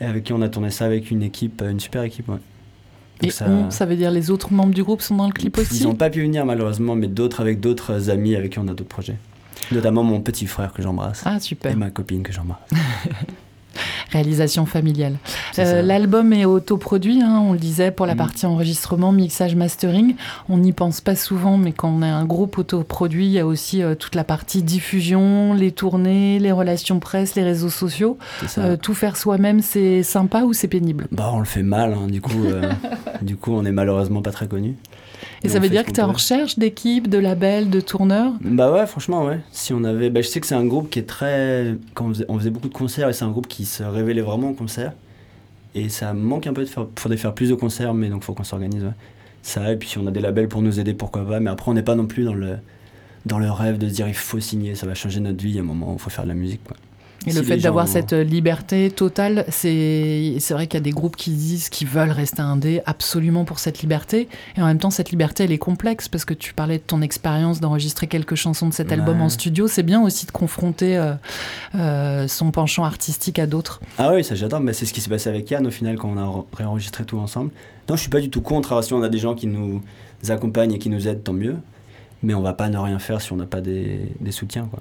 et 0.00 0.04
avec 0.04 0.24
qui 0.24 0.32
on 0.32 0.42
a 0.42 0.48
tourné 0.48 0.70
ça 0.70 0.86
avec 0.86 1.10
une 1.12 1.22
équipe, 1.22 1.62
une 1.62 1.78
super 1.78 2.02
équipe. 2.02 2.28
Ouais. 2.28 2.38
Et 3.22 3.30
ça- 3.30 3.46
on, 3.48 3.70
ça 3.70 3.84
veut 3.86 3.96
dire 3.96 4.10
les 4.10 4.30
autres 4.30 4.52
membres 4.52 4.72
du 4.74 4.82
groupe 4.82 5.02
sont 5.02 5.14
dans 5.14 5.26
le 5.26 5.32
clip 5.32 5.56
aussi 5.58 5.76
Ils 5.82 5.84
n'ont 5.84 5.94
pas 5.94 6.08
pu 6.10 6.22
venir 6.22 6.44
malheureusement, 6.46 6.96
mais 6.96 7.06
d'autres 7.06 7.40
avec 7.42 7.60
d'autres 7.60 8.08
amis 8.10 8.34
avec 8.34 8.52
qui 8.52 8.58
on 8.58 8.62
a 8.68 8.74
d'autres 8.74 8.84
projets. 8.88 9.16
Notamment 9.70 10.02
mon 10.02 10.20
petit 10.22 10.46
frère 10.46 10.72
que 10.72 10.82
j'embrasse. 10.82 11.22
Ah 11.26 11.38
super. 11.38 11.70
Et 11.70 11.74
ma 11.76 11.90
copine 11.90 12.22
que 12.22 12.32
j'embrasse. 12.32 12.58
Réalisation 14.12 14.66
familiale. 14.66 15.18
Euh. 15.58 15.82
L'album 15.82 16.32
est 16.32 16.44
autoproduit, 16.44 17.20
hein, 17.22 17.42
on 17.46 17.52
le 17.52 17.58
disait, 17.58 17.90
pour 17.90 18.06
la 18.06 18.14
Mm. 18.14 18.18
partie 18.18 18.46
enregistrement, 18.46 19.12
mixage, 19.12 19.54
mastering. 19.54 20.14
On 20.48 20.58
n'y 20.58 20.72
pense 20.72 21.00
pas 21.00 21.14
souvent, 21.16 21.56
mais 21.56 21.72
quand 21.72 21.88
on 21.90 22.02
a 22.02 22.06
un 22.08 22.24
groupe 22.24 22.58
autoproduit, 22.58 23.26
il 23.26 23.32
y 23.32 23.38
a 23.38 23.46
aussi 23.46 23.82
euh, 23.82 23.94
toute 23.94 24.14
la 24.14 24.24
partie 24.24 24.62
diffusion, 24.62 25.54
les 25.54 25.70
tournées, 25.72 26.38
les 26.38 26.52
relations 26.52 26.98
presse, 27.00 27.34
les 27.34 27.42
réseaux 27.44 27.68
sociaux. 27.70 28.18
Euh, 28.58 28.76
tout 28.76 28.94
faire 28.94 29.16
soi-même, 29.16 29.60
c'est 29.60 30.02
sympa 30.02 30.42
ou 30.42 30.52
c'est 30.52 30.68
pénible? 30.68 31.06
Bah, 31.12 31.30
on 31.32 31.38
le 31.38 31.44
fait 31.44 31.62
mal, 31.62 31.94
hein, 31.94 32.06
du 32.08 32.20
coup, 32.20 32.32
du 33.22 33.36
coup, 33.36 33.52
on 33.52 33.64
est 33.64 33.72
malheureusement 33.72 34.22
pas 34.22 34.32
très 34.32 34.48
connu. 34.48 34.76
Et 35.42 35.48
ça 35.48 35.58
veut 35.58 35.68
dire 35.70 35.84
que 35.84 35.90
tu 35.90 36.00
es 36.00 36.02
en 36.02 36.12
recherche 36.12 36.58
d'équipes, 36.58 37.08
de 37.08 37.18
labels, 37.18 37.70
de 37.70 37.80
tourneurs? 37.80 38.32
Bah 38.42 38.70
ouais, 38.72 38.86
franchement, 38.86 39.24
ouais. 39.24 39.40
Si 39.52 39.72
on 39.72 39.84
avait, 39.84 40.10
bah, 40.10 40.20
je 40.20 40.28
sais 40.28 40.40
que 40.40 40.46
c'est 40.46 40.54
un 40.54 40.66
groupe 40.66 40.90
qui 40.90 40.98
est 40.98 41.08
très, 41.08 41.76
quand 41.94 42.06
on 42.06 42.08
faisait, 42.10 42.26
on 42.28 42.38
faisait 42.38 42.50
beaucoup 42.50 42.68
de 42.68 42.74
concerts 42.74 43.08
et 43.08 43.12
c'est 43.12 43.24
un 43.24 43.30
groupe 43.30 43.48
qui 43.48 43.64
se 43.64 43.82
révélait 43.82 44.20
vraiment 44.20 44.50
en 44.50 44.54
concert. 44.54 44.92
Et 45.74 45.88
ça 45.88 46.12
manque 46.12 46.46
un 46.46 46.52
peu 46.52 46.62
de 46.62 46.68
faire, 46.68 46.86
faudrait 46.98 47.16
faire 47.16 47.32
plus 47.32 47.48
de 47.48 47.54
concerts, 47.54 47.94
mais 47.94 48.08
donc 48.08 48.22
faut 48.24 48.34
qu'on 48.34 48.44
s'organise. 48.44 48.82
ouais. 48.84 48.90
Ça 49.42 49.72
et 49.72 49.76
puis 49.76 49.88
si 49.88 49.98
on 49.98 50.06
a 50.06 50.10
des 50.10 50.20
labels 50.20 50.48
pour 50.48 50.60
nous 50.60 50.78
aider, 50.78 50.92
pourquoi 50.92 51.26
pas. 51.26 51.40
Mais 51.40 51.48
après, 51.50 51.70
on 51.70 51.74
n'est 51.74 51.82
pas 51.82 51.94
non 51.94 52.06
plus 52.06 52.24
dans 52.24 52.34
le, 52.34 52.56
dans 53.24 53.38
le 53.38 53.50
rêve 53.50 53.78
de 53.78 53.88
se 53.88 53.94
dire 53.94 54.08
il 54.08 54.14
faut 54.14 54.40
signer, 54.40 54.74
ça 54.74 54.86
va 54.86 54.94
changer 54.94 55.20
notre 55.20 55.42
vie. 55.42 55.56
À 55.58 55.62
un 55.62 55.64
moment, 55.64 55.94
il 55.96 56.00
faut 56.00 56.10
faire 56.10 56.24
de 56.24 56.28
la 56.28 56.34
musique. 56.34 56.62
Quoi. 56.64 56.76
Et 57.26 57.32
Si 57.32 57.36
le 57.36 57.42
fait 57.42 57.58
d'avoir 57.58 57.86
gens- 57.86 57.92
cette 57.92 58.12
liberté 58.12 58.90
totale, 58.90 59.44
c'est 59.50 60.38
vrai 60.50 60.66
qu'il 60.66 60.78
y 60.78 60.82
a 60.82 60.84
des 60.84 60.90
groupes 60.90 61.16
qui 61.16 61.30
disent 61.32 61.68
qu'ils 61.68 61.86
veulent 61.86 62.10
rester 62.12 62.40
indé 62.40 62.80
absolument 62.86 63.44
pour 63.44 63.58
cette 63.58 63.80
liberté. 63.82 64.26
Et 64.56 64.62
en 64.62 64.66
même 64.66 64.78
temps, 64.78 64.88
cette 64.90 65.10
liberté, 65.10 65.44
elle 65.44 65.52
est 65.52 65.58
complexe 65.58 66.08
parce 66.08 66.24
que 66.24 66.32
tu 66.32 66.54
parlais 66.54 66.78
de 66.78 66.82
ton 66.82 67.02
expérience 67.02 67.60
d'enregistrer 67.60 68.06
quelques 68.06 68.36
chansons 68.36 68.68
de 68.68 68.72
cet 68.72 68.90
album 68.90 69.20
en 69.20 69.28
studio. 69.28 69.68
C'est 69.68 69.82
bien 69.82 70.00
aussi 70.00 70.24
de 70.24 70.30
confronter 70.30 70.96
euh, 70.96 71.12
euh, 71.74 72.26
son 72.26 72.50
penchant 72.52 72.84
artistique 72.84 73.38
à 73.38 73.46
d'autres. 73.46 73.80
Ah 73.98 74.12
oui, 74.14 74.24
ça 74.24 74.34
j'adore, 74.34 74.60
mais 74.60 74.72
c'est 74.72 74.86
ce 74.86 74.94
qui 74.94 75.02
s'est 75.02 75.10
passé 75.10 75.28
avec 75.28 75.50
Yann 75.50 75.66
au 75.66 75.70
final 75.70 75.98
quand 75.98 76.08
on 76.08 76.16
a 76.16 76.24
re- 76.24 76.46
réenregistré 76.54 77.04
tout 77.04 77.18
ensemble. 77.18 77.50
Non, 77.90 77.96
je 77.96 78.00
suis 78.00 78.10
pas 78.10 78.20
du 78.20 78.30
tout 78.30 78.40
contre. 78.40 78.72
Alors, 78.72 78.82
si 78.84 78.94
on 78.94 79.02
a 79.02 79.08
des 79.10 79.18
gens 79.18 79.34
qui 79.34 79.46
nous 79.46 79.82
accompagnent 80.28 80.72
et 80.72 80.78
qui 80.78 80.88
nous 80.88 81.06
aident, 81.06 81.22
tant 81.22 81.32
mieux. 81.34 81.56
Mais 82.22 82.32
on 82.34 82.40
va 82.42 82.52
pas 82.54 82.68
ne 82.70 82.78
rien 82.78 82.98
faire 82.98 83.20
si 83.20 83.32
on 83.32 83.36
n'a 83.36 83.46
pas 83.46 83.60
des, 83.60 84.00
des 84.20 84.32
soutiens. 84.32 84.66
Quoi. 84.70 84.80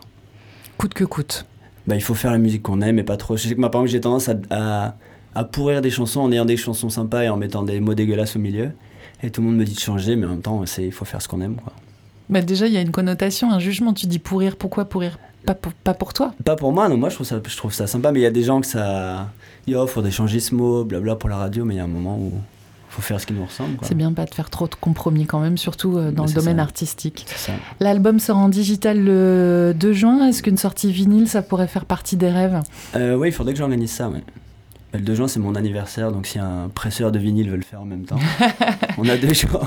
Coûte 0.77 0.93
que 0.93 1.03
coûte. 1.03 1.46
Bah, 1.89 1.96
il 1.96 2.03
faut 2.03 2.13
faire 2.13 2.31
la 2.31 2.38
musique 2.38 2.62
qu'on 2.62 2.81
aime 2.81 3.00
et 3.00 3.03
pas 3.03 3.17
trop. 3.17 3.36
Je 3.36 3.48
sais 3.48 3.55
que 3.55 3.60
moi, 3.60 3.72
par 3.72 3.81
exemple, 3.81 3.91
j'ai 3.93 4.01
tendance 4.01 4.29
à, 4.29 4.36
à, 4.51 4.96
à 5.34 5.43
pourrir 5.43 5.81
des 5.81 5.89
chansons 5.89 6.22
en 6.22 6.31
ayant 6.31 6.46
des 6.46 6.55
chansons 6.55 6.89
sympas 6.89 7.24
et 7.24 7.29
en 7.29 7.36
mettant 7.36 7.63
des 7.63 7.79
mots 7.79 7.96
dégueulasses 7.96 8.36
au 8.36 8.39
milieu. 8.39 8.69
Et 9.24 9.31
tout 9.31 9.41
le 9.41 9.48
monde 9.48 9.58
me 9.58 9.65
dit 9.65 9.74
de 9.74 9.79
changer, 9.79 10.15
mais 10.15 10.27
en 10.27 10.29
même 10.29 10.41
temps, 10.41 10.63
il 10.77 10.91
faut 10.91 11.03
faire 11.03 11.19
ce 11.19 11.27
qu'on 11.27 11.41
aime. 11.41 11.55
Quoi. 11.55 11.74
Mais 12.29 12.43
déjà, 12.43 12.67
il 12.67 12.74
y 12.74 12.77
a 12.77 12.81
une 12.81 12.91
connotation, 12.91 13.51
un 13.51 13.58
jugement. 13.58 13.96
Tu 13.96 14.05
dis 14.05 14.19
pourrir, 14.19 14.55
pourquoi 14.55 14.86
pourrir? 14.86 15.17
Pas 15.48 15.55
pour, 15.55 15.74
pas 15.74 15.96
pour 15.96 16.13
toi. 16.13 16.31
Pas 16.46 16.55
pour 16.55 16.72
moi, 16.72 16.89
non, 16.89 16.98
moi 16.98 17.10
je 17.10 17.15
trouve 17.15 17.25
ça, 17.25 17.41
je 17.43 17.58
trouve 17.58 17.74
ça 17.74 17.88
sympa, 17.88 18.12
mais 18.12 18.19
il 18.19 18.24
y 18.24 18.27
a 18.27 18.31
des 18.31 18.43
gens 18.43 18.62
que 18.62 18.67
ça. 18.67 19.29
Yo, 19.65 19.88
faudrait 19.88 20.12
changer 20.12 20.39
ce 20.39 20.53
mot, 20.53 20.84
blabla 20.84 21.15
pour 21.15 21.29
la 21.29 21.38
radio, 21.38 21.65
mais 21.65 21.74
il 21.74 21.77
y 21.77 21.79
a 21.79 21.86
un 21.86 21.88
moment 21.88 22.19
où 22.19 22.34
faut 22.89 23.01
faire 23.01 23.22
ce 23.22 23.25
qui 23.27 23.34
nous 23.34 23.46
ressemble. 23.46 23.77
C'est 23.84 23.96
bien 23.96 24.12
pas 24.12 24.25
de 24.25 24.34
faire 24.34 24.50
trop 24.50 24.67
de 24.67 24.75
compromis 24.75 25.25
quand 25.25 25.39
même, 25.39 25.58
surtout 25.58 25.98
euh, 25.98 26.12
dans 26.12 26.25
le 26.25 26.34
domaine 26.34 26.58
ça. 26.58 26.63
artistique. 26.63 27.25
L'album 27.79 28.19
sort 28.19 28.38
en 28.38 28.50
digital 28.50 29.00
le 29.03 29.74
2 29.77 29.93
juin. 29.93 30.27
Est-ce 30.27 30.41
qu'une 30.43 30.58
sortie 30.58 30.91
vinyle, 30.91 31.27
ça 31.27 31.41
pourrait 31.41 31.67
faire 31.67 31.86
partie 31.86 32.17
des 32.17 32.29
rêves? 32.29 32.60
Euh, 32.96 33.15
oui, 33.15 33.29
il 33.29 33.31
faudrait 33.31 33.53
que 33.53 33.60
j'organise 33.60 33.91
ça, 33.91 34.10
ouais. 34.10 34.24
Le 34.93 35.01
2 35.01 35.13
juin, 35.13 35.27
c'est 35.27 35.39
mon 35.39 35.53
anniversaire, 35.53 36.12
donc 36.12 36.25
si 36.25 36.39
un 36.39 36.69
presseur 36.74 37.12
de 37.12 37.19
vinyle 37.19 37.51
veut 37.51 37.58
le 37.58 37.62
faire 37.63 37.81
en 37.81 37.86
même 37.86 38.05
temps, 38.05 38.17
on 38.98 39.08
a 39.08 39.17
deux 39.17 39.34
jours. 39.34 39.65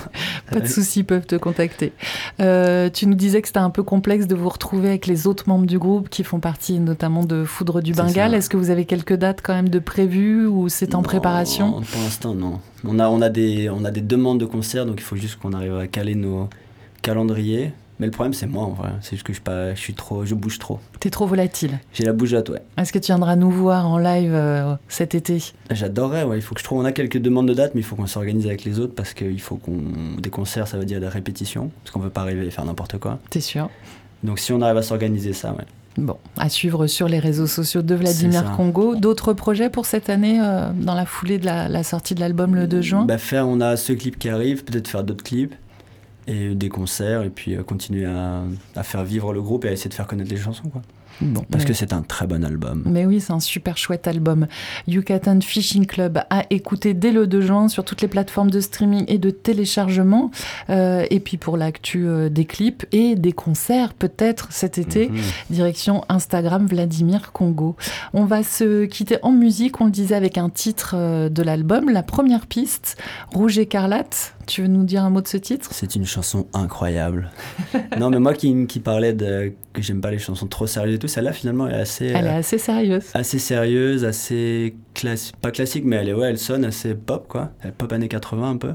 Pas 0.51 0.59
de 0.59 0.67
soucis, 0.67 1.01
ils 1.01 1.05
peuvent 1.05 1.27
te 1.27 1.37
contacter. 1.37 1.93
Euh, 2.41 2.91
tu 2.91 3.07
nous 3.07 3.15
disais 3.15 3.41
que 3.41 3.47
c'était 3.47 3.61
un 3.61 3.71
peu 3.71 3.85
complexe 3.85 4.27
de 4.27 4.35
vous 4.35 4.49
retrouver 4.49 4.89
avec 4.89 5.07
les 5.07 5.29
autres 5.29 5.49
membres 5.49 5.67
du 5.67 5.79
groupe 5.79 6.09
qui 6.09 6.25
font 6.25 6.41
partie 6.41 6.81
notamment 6.81 7.25
de 7.25 7.45
Foudre 7.45 7.83
du 7.83 7.93
Bengale. 7.93 8.35
Est-ce 8.35 8.51
que 8.51 8.57
vous 8.57 8.71
avez 8.71 8.85
quelques 8.85 9.15
dates 9.15 9.43
quand 9.43 9.55
même 9.55 9.69
de 9.69 9.79
prévues 9.79 10.47
ou 10.47 10.69
c'est 10.69 10.95
en 10.97 10.99
Non, 10.99 11.05
préparation? 11.05 11.71
Pour 11.71 12.01
l'instant, 12.03 12.35
non. 12.35 12.59
On 12.85 12.99
a, 12.99 13.09
on, 13.09 13.23
a 13.23 13.29
des, 13.29 13.71
on 13.71 13.85
a 13.85 13.93
des 13.93 14.01
demandes 14.01 14.41
de 14.41 14.47
concerts, 14.47 14.87
donc 14.87 14.97
il 14.99 15.05
faut 15.05 15.15
juste 15.15 15.39
qu'on 15.39 15.53
arrive 15.53 15.77
à 15.77 15.87
caler 15.87 16.17
nos 16.17 16.49
calendriers. 17.01 17.73
Mais 18.03 18.07
le 18.07 18.11
problème, 18.11 18.35
c'est 18.35 18.49
moi, 18.49 18.65
en 18.65 18.73
vrai. 18.73 18.89
C'est 19.01 19.11
juste 19.11 19.23
que 19.23 19.33
je, 19.33 19.37
suis 19.37 19.45
pas, 19.45 19.77
je 19.77 19.81
suis 19.81 19.95
trop, 19.95 20.25
je 20.25 20.35
bouge 20.35 20.59
trop. 20.59 20.81
T'es 20.99 21.09
trop 21.09 21.25
volatile. 21.25 21.79
J'ai 21.93 22.03
la 22.03 22.13
bougeotte, 22.13 22.49
ouais. 22.49 22.61
Est-ce 22.77 22.93
que 22.93 22.99
tu 22.99 23.07
viendras 23.07 23.37
nous 23.37 23.53
voir 23.53 23.89
en 23.89 23.97
live 23.97 24.35
euh, 24.35 24.75
cet 24.89 25.15
été? 25.15 25.41
J'adorerais, 25.71 26.25
ouais. 26.25 26.37
Il 26.39 26.43
faut 26.43 26.53
que 26.57 26.61
je 26.61 26.65
trouve. 26.65 26.81
On 26.81 26.85
a 26.85 26.91
quelques 26.91 27.19
demandes 27.19 27.47
de 27.47 27.55
dates, 27.55 27.77
mais 27.77 27.81
il 27.81 27.85
faut 27.85 27.95
qu'on 27.95 28.09
s'organise 28.09 28.49
avec 28.49 28.65
les 28.65 28.81
autres 28.81 28.97
parce 28.97 29.15
qu'il 29.15 29.41
faut 29.41 29.55
qu'on. 29.55 29.79
Des 30.21 30.31
concerts, 30.31 30.67
ça 30.67 30.79
veut 30.79 30.85
dire 30.85 30.99
des 30.99 31.07
répétitions. 31.07 31.71
Parce 31.85 31.93
qu'on 31.93 32.01
veut 32.01 32.11
pas 32.11 32.23
arriver 32.23 32.45
et 32.45 32.51
faire 32.51 32.65
n'importe 32.65 32.99
quoi. 32.99 33.21
T'es 33.31 33.41
sûr? 33.41 33.71
Donc 34.25 34.41
si 34.41 34.53
on 34.53 34.61
arrive 34.61 34.79
à 34.79 34.83
s'organiser 34.83 35.33
ça, 35.33 35.53
ouais. 35.53 35.65
Bon, 35.97 36.17
à 36.39 36.49
suivre 36.49 36.89
sur 36.89 37.07
les 37.07 37.21
réseaux 37.21 37.47
sociaux 37.47 37.83
de 37.83 37.95
Vladimir. 37.95 38.53
Congo. 38.57 38.97
D'autres 38.97 39.33
projets 39.33 39.71
pour 39.71 39.87
cette 39.87 40.11
année 40.11 40.41
euh, 40.43 40.71
dans 40.75 40.95
la 40.95 41.07
foulée 41.07 41.39
de 41.39 41.45
la, 41.45 41.69
la 41.69 41.83
sortie 41.85 42.17
de 42.17 42.21
l'album 42.21 42.57
le 42.57 42.67
2 42.67 42.81
juin? 42.81 43.05
bah, 43.05 43.19
faire, 43.19 43.47
On 43.47 43.61
a 43.61 43.77
ce 43.77 43.93
clip 43.93 44.19
qui 44.19 44.29
arrive, 44.29 44.65
peut-être 44.65 44.89
faire 44.89 45.05
d'autres 45.05 45.23
clips 45.23 45.55
et 46.27 46.55
des 46.55 46.69
concerts 46.69 47.23
et 47.23 47.31
puis 47.31 47.55
euh, 47.57 47.63
continuer 47.63 48.05
à, 48.07 48.43
à 48.77 48.83
faire 48.83 49.05
vivre 49.05 49.33
le 49.33 49.43
groupe 49.43 49.65
et 49.65 49.69
à 49.69 49.73
essayer 49.73 49.91
de 49.91 49.95
faire 49.95 50.07
connaître 50.07 50.31
les 50.31 50.37
chansons, 50.37 50.69
quoi. 50.69 50.83
Bon, 51.21 51.45
Parce 51.51 51.65
mais- 51.65 51.69
que 51.69 51.75
c'est 51.75 51.93
un 51.93 52.01
très 52.01 52.27
bon 52.27 52.43
album. 52.43 52.83
Mais 52.87 53.05
oui, 53.05 53.21
c'est 53.21 53.35
un 53.35 53.39
super 53.39 53.77
chouette 53.77 54.09
album. 54.09 54.47
Yucatan 54.89 55.41
Fishing 55.43 55.85
Club 55.87 56.19
à 56.31 56.45
écouter 56.51 56.95
dès 56.95 57.13
le 57.13 57.27
2 57.27 57.43
juin 57.43 57.69
sur 57.69 57.85
toutes 57.85 58.01
les 58.01 58.09
plateformes 58.09 58.51
de 58.51 58.61
streaming 58.61 59.05
et 59.09 59.19
de 59.19 59.31
téléchargement. 59.31 60.31
Euh, 60.71 61.05
et 61.11 61.21
puis 61.21 61.37
pour 61.37 61.59
l'actu 61.59 62.07
euh, 62.07 62.31
des 62.31 62.47
clips 62.47 62.87
et 62.93 63.15
des 63.15 63.33
concerts, 63.33 63.93
peut-être 63.93 64.49
cet 64.53 64.79
été, 64.79 65.11
Mhm. 65.11 65.19
direction 65.51 66.03
Instagram 66.09 66.67
Vladimir 66.67 67.31
Congo. 67.33 67.77
On 68.15 68.25
va 68.25 68.43
se 68.43 68.87
quitter 68.87 69.19
en 69.23 69.33
musique, 69.33 69.81
on 69.83 69.85
le 69.85 69.91
disait 69.93 70.15
avec 70.17 70.39
un 70.39 70.49
titre 70.49 70.95
euh, 70.97 71.29
de 71.29 71.43
l'album, 71.43 71.91
la 71.91 72.03
première 72.03 72.47
piste, 72.47 72.97
Rouge 73.33 73.59
écarlate. 73.59 74.35
Tu 74.47 74.63
veux 74.63 74.69
nous 74.69 74.85
dire 74.85 75.05
un 75.05 75.11
mot 75.11 75.21
de 75.21 75.29
ce 75.29 75.37
titre? 75.37 75.71
C'est 75.73 75.95
une 75.95 76.05
chanson 76.05 76.47
incroyable. 76.53 77.31
non, 77.99 78.11
mais 78.11 78.19
moi 78.19 78.35
qui, 78.35 78.67
qui 78.67 78.81
parlais 78.81 79.13
de 79.13 79.53
que 79.73 79.83
j'aime 79.83 80.01
pas 80.01 80.11
les 80.11 80.19
chansons 80.19 80.47
trop 80.47 80.67
sérieuses 80.67 80.97
et 80.97 80.99
tout, 80.99 81.09
celle-là 81.09 81.33
finalement 81.33 81.69
est 81.69 81.75
assez, 81.75 82.07
Elle 82.07 82.27
est 82.27 82.29
euh, 82.29 82.39
assez 82.39 82.59
sérieuse. 82.59 83.05
assez 83.15 83.39
sérieuse, 83.39 84.05
assez 84.05 84.75
classique, 84.95 85.37
pas 85.37 85.51
classique, 85.51 85.85
mais 85.85 85.97
elle 85.97 86.09
est 86.09 86.15
ouais, 86.15 86.29
elle 86.29 86.39
sonne 86.39 86.65
assez 86.65 86.95
pop 86.95 87.27
quoi, 87.29 87.53
elle 87.63 87.73
pop 87.73 87.93
années 87.93 88.09
80 88.09 88.51
un 88.51 88.57
peu. 88.57 88.73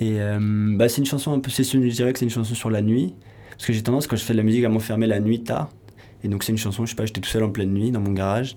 Et 0.00 0.20
euh, 0.20 0.38
bah, 0.76 0.88
c'est 0.88 0.98
une 0.98 1.06
chanson 1.06 1.32
un 1.32 1.38
peu, 1.38 1.50
c'est 1.50 1.64
je 1.64 1.78
dirais 1.78 2.12
que 2.12 2.18
c'est 2.18 2.24
une 2.24 2.30
chanson 2.30 2.54
sur 2.54 2.70
la 2.70 2.82
nuit, 2.82 3.14
parce 3.50 3.66
que 3.66 3.72
j'ai 3.72 3.82
tendance 3.82 4.06
quand 4.06 4.16
je 4.16 4.24
fais 4.24 4.32
de 4.32 4.38
la 4.38 4.44
musique 4.44 4.64
à 4.64 4.68
m'enfermer 4.68 5.06
la 5.06 5.20
nuit 5.20 5.42
tard. 5.42 5.70
Et 6.24 6.28
donc 6.28 6.44
c'est 6.44 6.52
une 6.52 6.58
chanson, 6.58 6.84
je 6.84 6.90
sais 6.90 6.96
pas, 6.96 7.06
j'étais 7.06 7.20
tout 7.20 7.28
seul 7.28 7.44
en 7.44 7.50
pleine 7.50 7.72
nuit 7.72 7.90
dans 7.90 8.00
mon 8.00 8.12
garage, 8.12 8.56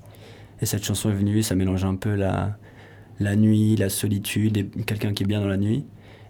et 0.61 0.65
cette 0.65 0.83
chanson 0.83 1.09
est 1.09 1.15
venue, 1.15 1.43
ça 1.43 1.55
mélange 1.55 1.85
un 1.85 1.95
peu 1.95 2.15
la 2.15 2.57
la 3.19 3.35
nuit, 3.35 3.75
la 3.75 3.89
solitude, 3.89 4.57
et 4.57 4.65
quelqu'un 4.85 5.13
qui 5.13 5.23
est 5.23 5.25
bien 5.25 5.39
dans 5.39 5.47
la 5.47 5.57
nuit. 5.57 5.85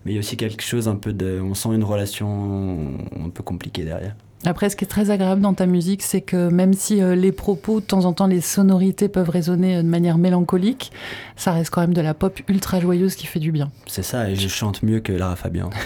Mais 0.06 0.12
il 0.12 0.14
y 0.16 0.18
a 0.18 0.20
aussi 0.20 0.38
quelque 0.38 0.62
chose 0.64 0.88
un 0.88 0.96
peu 0.96 1.14
de, 1.14 1.40
on 1.42 1.54
sent 1.56 1.70
une 1.70 1.84
relation 1.84 2.94
un 3.26 3.30
peu 3.30 3.42
compliquée 3.44 3.84
derrière. 3.84 4.16
Après, 4.46 4.70
ce 4.70 4.76
qui 4.76 4.86
est 4.86 4.88
très 4.88 5.10
agréable 5.10 5.42
dans 5.42 5.56
ta 5.56 5.66
musique, 5.66 6.04
c'est 6.04 6.22
que 6.22 6.50
même 6.50 6.74
si 6.74 7.02
euh, 7.02 7.16
les 7.16 7.32
propos, 7.32 7.80
de 7.80 7.86
temps 7.86 8.06
en 8.06 8.14
temps, 8.14 8.28
les 8.28 8.42
sonorités 8.42 9.08
peuvent 9.08 9.30
résonner 9.30 9.78
euh, 9.78 9.82
de 9.82 9.88
manière 9.88 10.20
mélancolique, 10.20 10.92
ça 11.36 11.52
reste 11.52 11.72
quand 11.72 11.82
même 11.82 11.96
de 11.96 12.02
la 12.02 12.14
pop 12.14 12.40
ultra 12.48 12.80
joyeuse 12.80 13.16
qui 13.16 13.26
fait 13.26 13.40
du 13.40 13.52
bien. 13.52 13.72
C'est 13.88 14.04
ça, 14.04 14.30
et 14.30 14.36
je 14.36 14.48
chante 14.48 14.84
mieux 14.84 15.00
que 15.00 15.12
Lara 15.12 15.36
Fabian. 15.36 15.70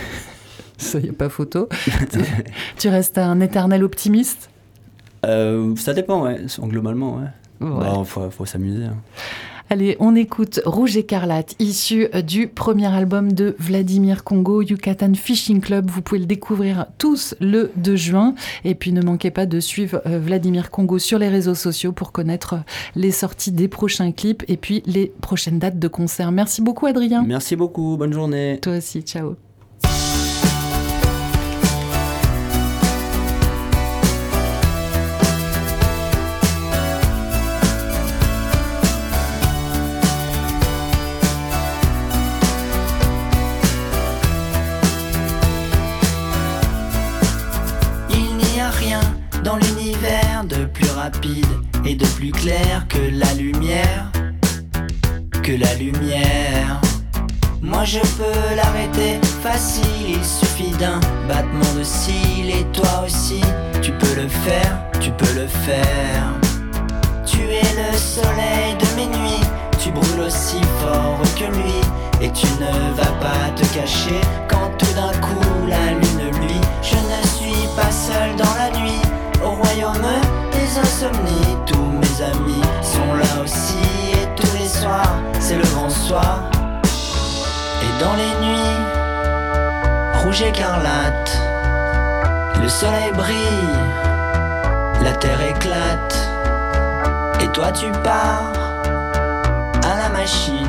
Ça, 0.77 0.97
y 0.99 1.09
a 1.09 1.13
pas 1.13 1.27
photo. 1.27 1.67
tu, 2.09 2.19
tu 2.77 2.87
restes 2.87 3.17
un 3.17 3.41
éternel 3.41 3.83
optimiste? 3.83 4.49
Euh, 5.25 5.75
ça 5.75 5.93
dépend, 5.93 6.23
ouais, 6.23 6.37
globalement, 6.61 7.17
ouais. 7.17 7.67
Ouais. 7.67 7.79
Bah, 7.79 8.01
faut, 8.05 8.29
faut 8.29 8.45
s'amuser. 8.45 8.85
hein. 8.85 8.95
Allez, 9.71 9.95
on 9.99 10.15
écoute 10.15 10.61
Rouge 10.65 10.97
écarlate, 10.97 11.53
issu 11.59 12.07
euh, 12.15 12.23
du 12.23 12.47
premier 12.47 12.87
album 12.87 13.33
de 13.33 13.55
Vladimir 13.59 14.23
Congo, 14.23 14.63
Yucatan 14.63 15.13
Fishing 15.13 15.61
Club. 15.61 15.91
Vous 15.91 16.01
pouvez 16.01 16.19
le 16.19 16.25
découvrir 16.25 16.87
tous 16.97 17.35
le 17.39 17.71
2 17.75 17.95
juin. 17.95 18.33
Et 18.65 18.73
puis 18.73 18.91
ne 18.93 19.03
manquez 19.03 19.29
pas 19.29 19.45
de 19.45 19.59
suivre 19.59 20.01
euh, 20.07 20.17
Vladimir 20.17 20.71
Congo 20.71 20.97
sur 20.97 21.19
les 21.19 21.29
réseaux 21.29 21.53
sociaux 21.53 21.91
pour 21.91 22.11
connaître 22.11 22.55
euh, 22.55 22.57
les 22.95 23.11
sorties 23.11 23.51
des 23.51 23.67
prochains 23.67 24.11
clips 24.11 24.43
et 24.47 24.57
puis 24.57 24.81
les 24.87 25.13
prochaines 25.21 25.59
dates 25.59 25.77
de 25.77 25.87
concert. 25.87 26.31
Merci 26.31 26.63
beaucoup 26.63 26.87
Adrien. 26.87 27.23
Merci 27.23 27.55
beaucoup, 27.55 27.95
bonne 27.95 28.13
journée. 28.13 28.57
Toi 28.63 28.77
aussi, 28.77 29.03
ciao. 29.03 29.35
De 50.49 50.65
plus 50.65 50.89
rapide 50.89 51.45
et 51.85 51.95
de 51.95 52.05
plus 52.05 52.31
clair 52.31 52.85
que 52.89 52.97
la 53.11 53.33
lumière. 53.35 54.11
Que 55.43 55.51
la 55.51 55.73
lumière. 55.75 56.81
Moi 57.61 57.83
je 57.85 57.99
peux 57.99 58.55
l'arrêter 58.55 59.19
facile, 59.43 59.85
il 60.07 60.25
suffit 60.25 60.71
d'un 60.79 60.99
battement 61.27 61.73
de 61.77 61.83
cils 61.83 62.49
et 62.49 62.65
toi 62.73 63.03
aussi 63.05 63.41
tu 63.81 63.91
peux 63.91 64.15
le 64.15 64.27
faire, 64.27 64.79
tu 64.99 65.11
peux 65.11 65.33
le 65.35 65.47
faire. 65.47 66.23
Tu 67.25 67.41
es 67.41 67.71
le 67.81 67.97
soleil 67.97 68.75
de 68.79 68.95
mes 68.95 69.07
nuits, 69.17 69.45
tu 69.77 69.91
brûles 69.91 70.25
aussi 70.25 70.61
fort 70.81 71.21
que 71.35 71.45
lui 71.55 71.79
et 72.21 72.31
tu 72.31 72.47
ne 72.59 72.93
vas 72.95 73.13
pas 73.21 73.49
te 73.55 73.65
cacher 73.73 74.19
quand 74.47 74.71
tout 74.77 74.93
d'un 74.95 75.13
coup 75.19 75.67
la 75.67 75.93
lune 75.93 76.39
luit. 76.41 76.61
Je 76.81 76.95
ne 76.95 77.21
suis 77.37 77.67
pas 77.75 77.91
seul 77.91 78.35
dans 78.35 78.55
la 78.57 78.79
nuit, 78.79 79.01
au 79.43 79.51
royaume 79.51 80.38
des 80.69 80.79
insomnies, 80.79 81.57
tous 81.65 81.91
mes 82.01 82.21
amis 82.21 82.61
sont 82.81 83.13
là 83.13 83.43
aussi 83.43 83.77
et 84.13 84.27
tous 84.35 84.53
les 84.57 84.67
soirs 84.67 85.15
c'est 85.39 85.55
le 85.55 85.63
grand 85.63 85.89
soir. 85.89 86.41
Et 87.81 88.03
dans 88.03 88.13
les 88.13 88.45
nuits, 88.45 88.77
rouge 90.23 90.41
écarlate, 90.41 91.37
le 92.61 92.67
soleil 92.67 93.11
brille, 93.13 93.77
la 95.03 95.13
terre 95.13 95.41
éclate. 95.41 96.29
Et 97.41 97.47
toi 97.47 97.71
tu 97.71 97.91
pars 98.03 98.51
à 99.83 99.97
la 99.97 100.09
machine, 100.09 100.67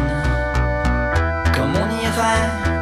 comme 1.54 1.72
on 1.74 1.88
irait 2.02 2.79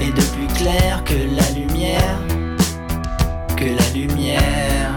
et 0.00 0.10
de 0.10 0.22
plus 0.34 0.46
clair 0.54 1.02
que 1.04 1.14
la 1.14 1.50
lumière, 1.58 2.18
que 3.56 3.64
la 3.64 3.88
lumière. 3.94 4.90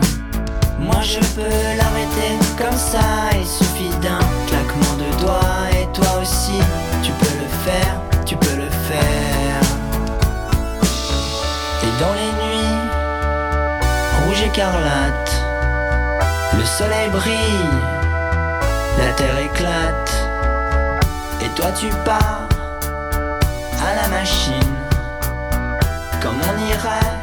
Moi 0.80 1.02
je 1.02 1.20
peux 1.36 1.78
l'arrêter 1.78 2.32
comme 2.58 2.78
ça, 2.78 3.30
il 3.34 3.46
suffit 3.46 3.96
d'un 4.02 4.20
claquement 4.48 4.96
de 4.98 5.22
doigts 5.22 5.68
et 5.80 5.86
toi 5.94 6.22
aussi, 6.22 6.60
tu 7.04 7.12
peux 7.12 7.38
le 7.44 7.50
faire, 7.66 8.02
tu 8.26 8.36
peux 8.36 8.56
le 8.56 8.70
faire. 8.90 9.62
Et 11.84 12.02
dans 12.02 12.14
les 12.14 12.32
nuits, 12.44 12.80
rouge 14.26 14.42
écarlate, 14.44 15.32
le 16.58 16.66
soleil 16.66 17.10
brille, 17.12 17.70
la 18.98 19.14
terre 19.14 19.40
éclate, 19.40 20.12
et 21.42 21.50
toi 21.56 21.72
tu 21.80 21.88
pars 22.06 22.47
machine, 24.10 24.76
comme 26.22 26.40
on 26.42 26.58
irait 26.70 27.17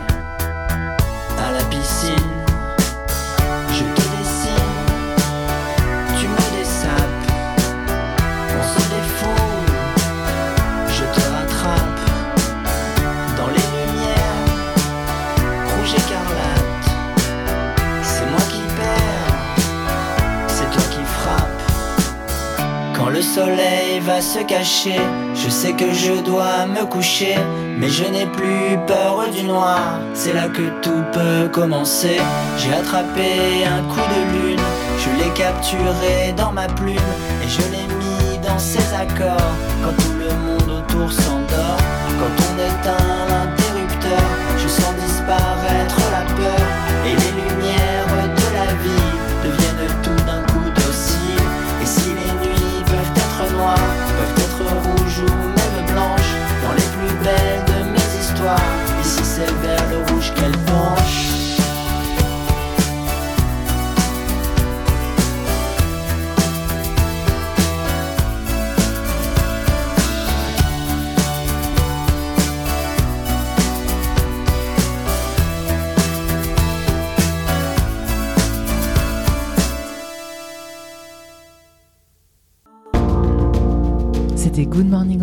soleil 23.35 23.99
va 24.01 24.21
se 24.21 24.39
cacher, 24.39 25.01
je 25.35 25.49
sais 25.49 25.73
que 25.73 25.93
je 25.93 26.13
dois 26.23 26.67
me 26.67 26.85
coucher, 26.87 27.37
mais 27.79 27.89
je 27.89 28.05
n'ai 28.05 28.27
plus 28.27 28.79
peur 28.87 29.29
du 29.37 29.43
noir. 29.43 29.99
C'est 30.15 30.33
là 30.33 30.47
que 30.57 30.67
tout 30.83 31.03
peut 31.13 31.49
commencer. 31.51 32.19
J'ai 32.59 32.73
attrapé 32.73 33.31
un 33.77 33.83
coup 33.91 34.07
de 34.15 34.21
lune, 34.35 34.67
je 35.03 35.11
l'ai 35.19 35.33
capturé 35.35 36.33
dans 36.37 36.53
ma 36.53 36.69
plume 36.79 37.11
et 37.43 37.49
je 37.49 37.63
l'ai 37.73 37.89
mis 38.03 38.39
dans 38.47 38.61
ses 38.61 38.87
accords. 38.95 39.55
Quand 39.83 39.97
tout 40.03 40.17
le 40.25 40.33
monde 40.47 40.71
autour 40.79 41.11
s'endort, 41.11 41.83
quand 42.19 42.37
on 42.49 42.55
éteint 42.71 43.17
l'interrupteur, 43.31 43.64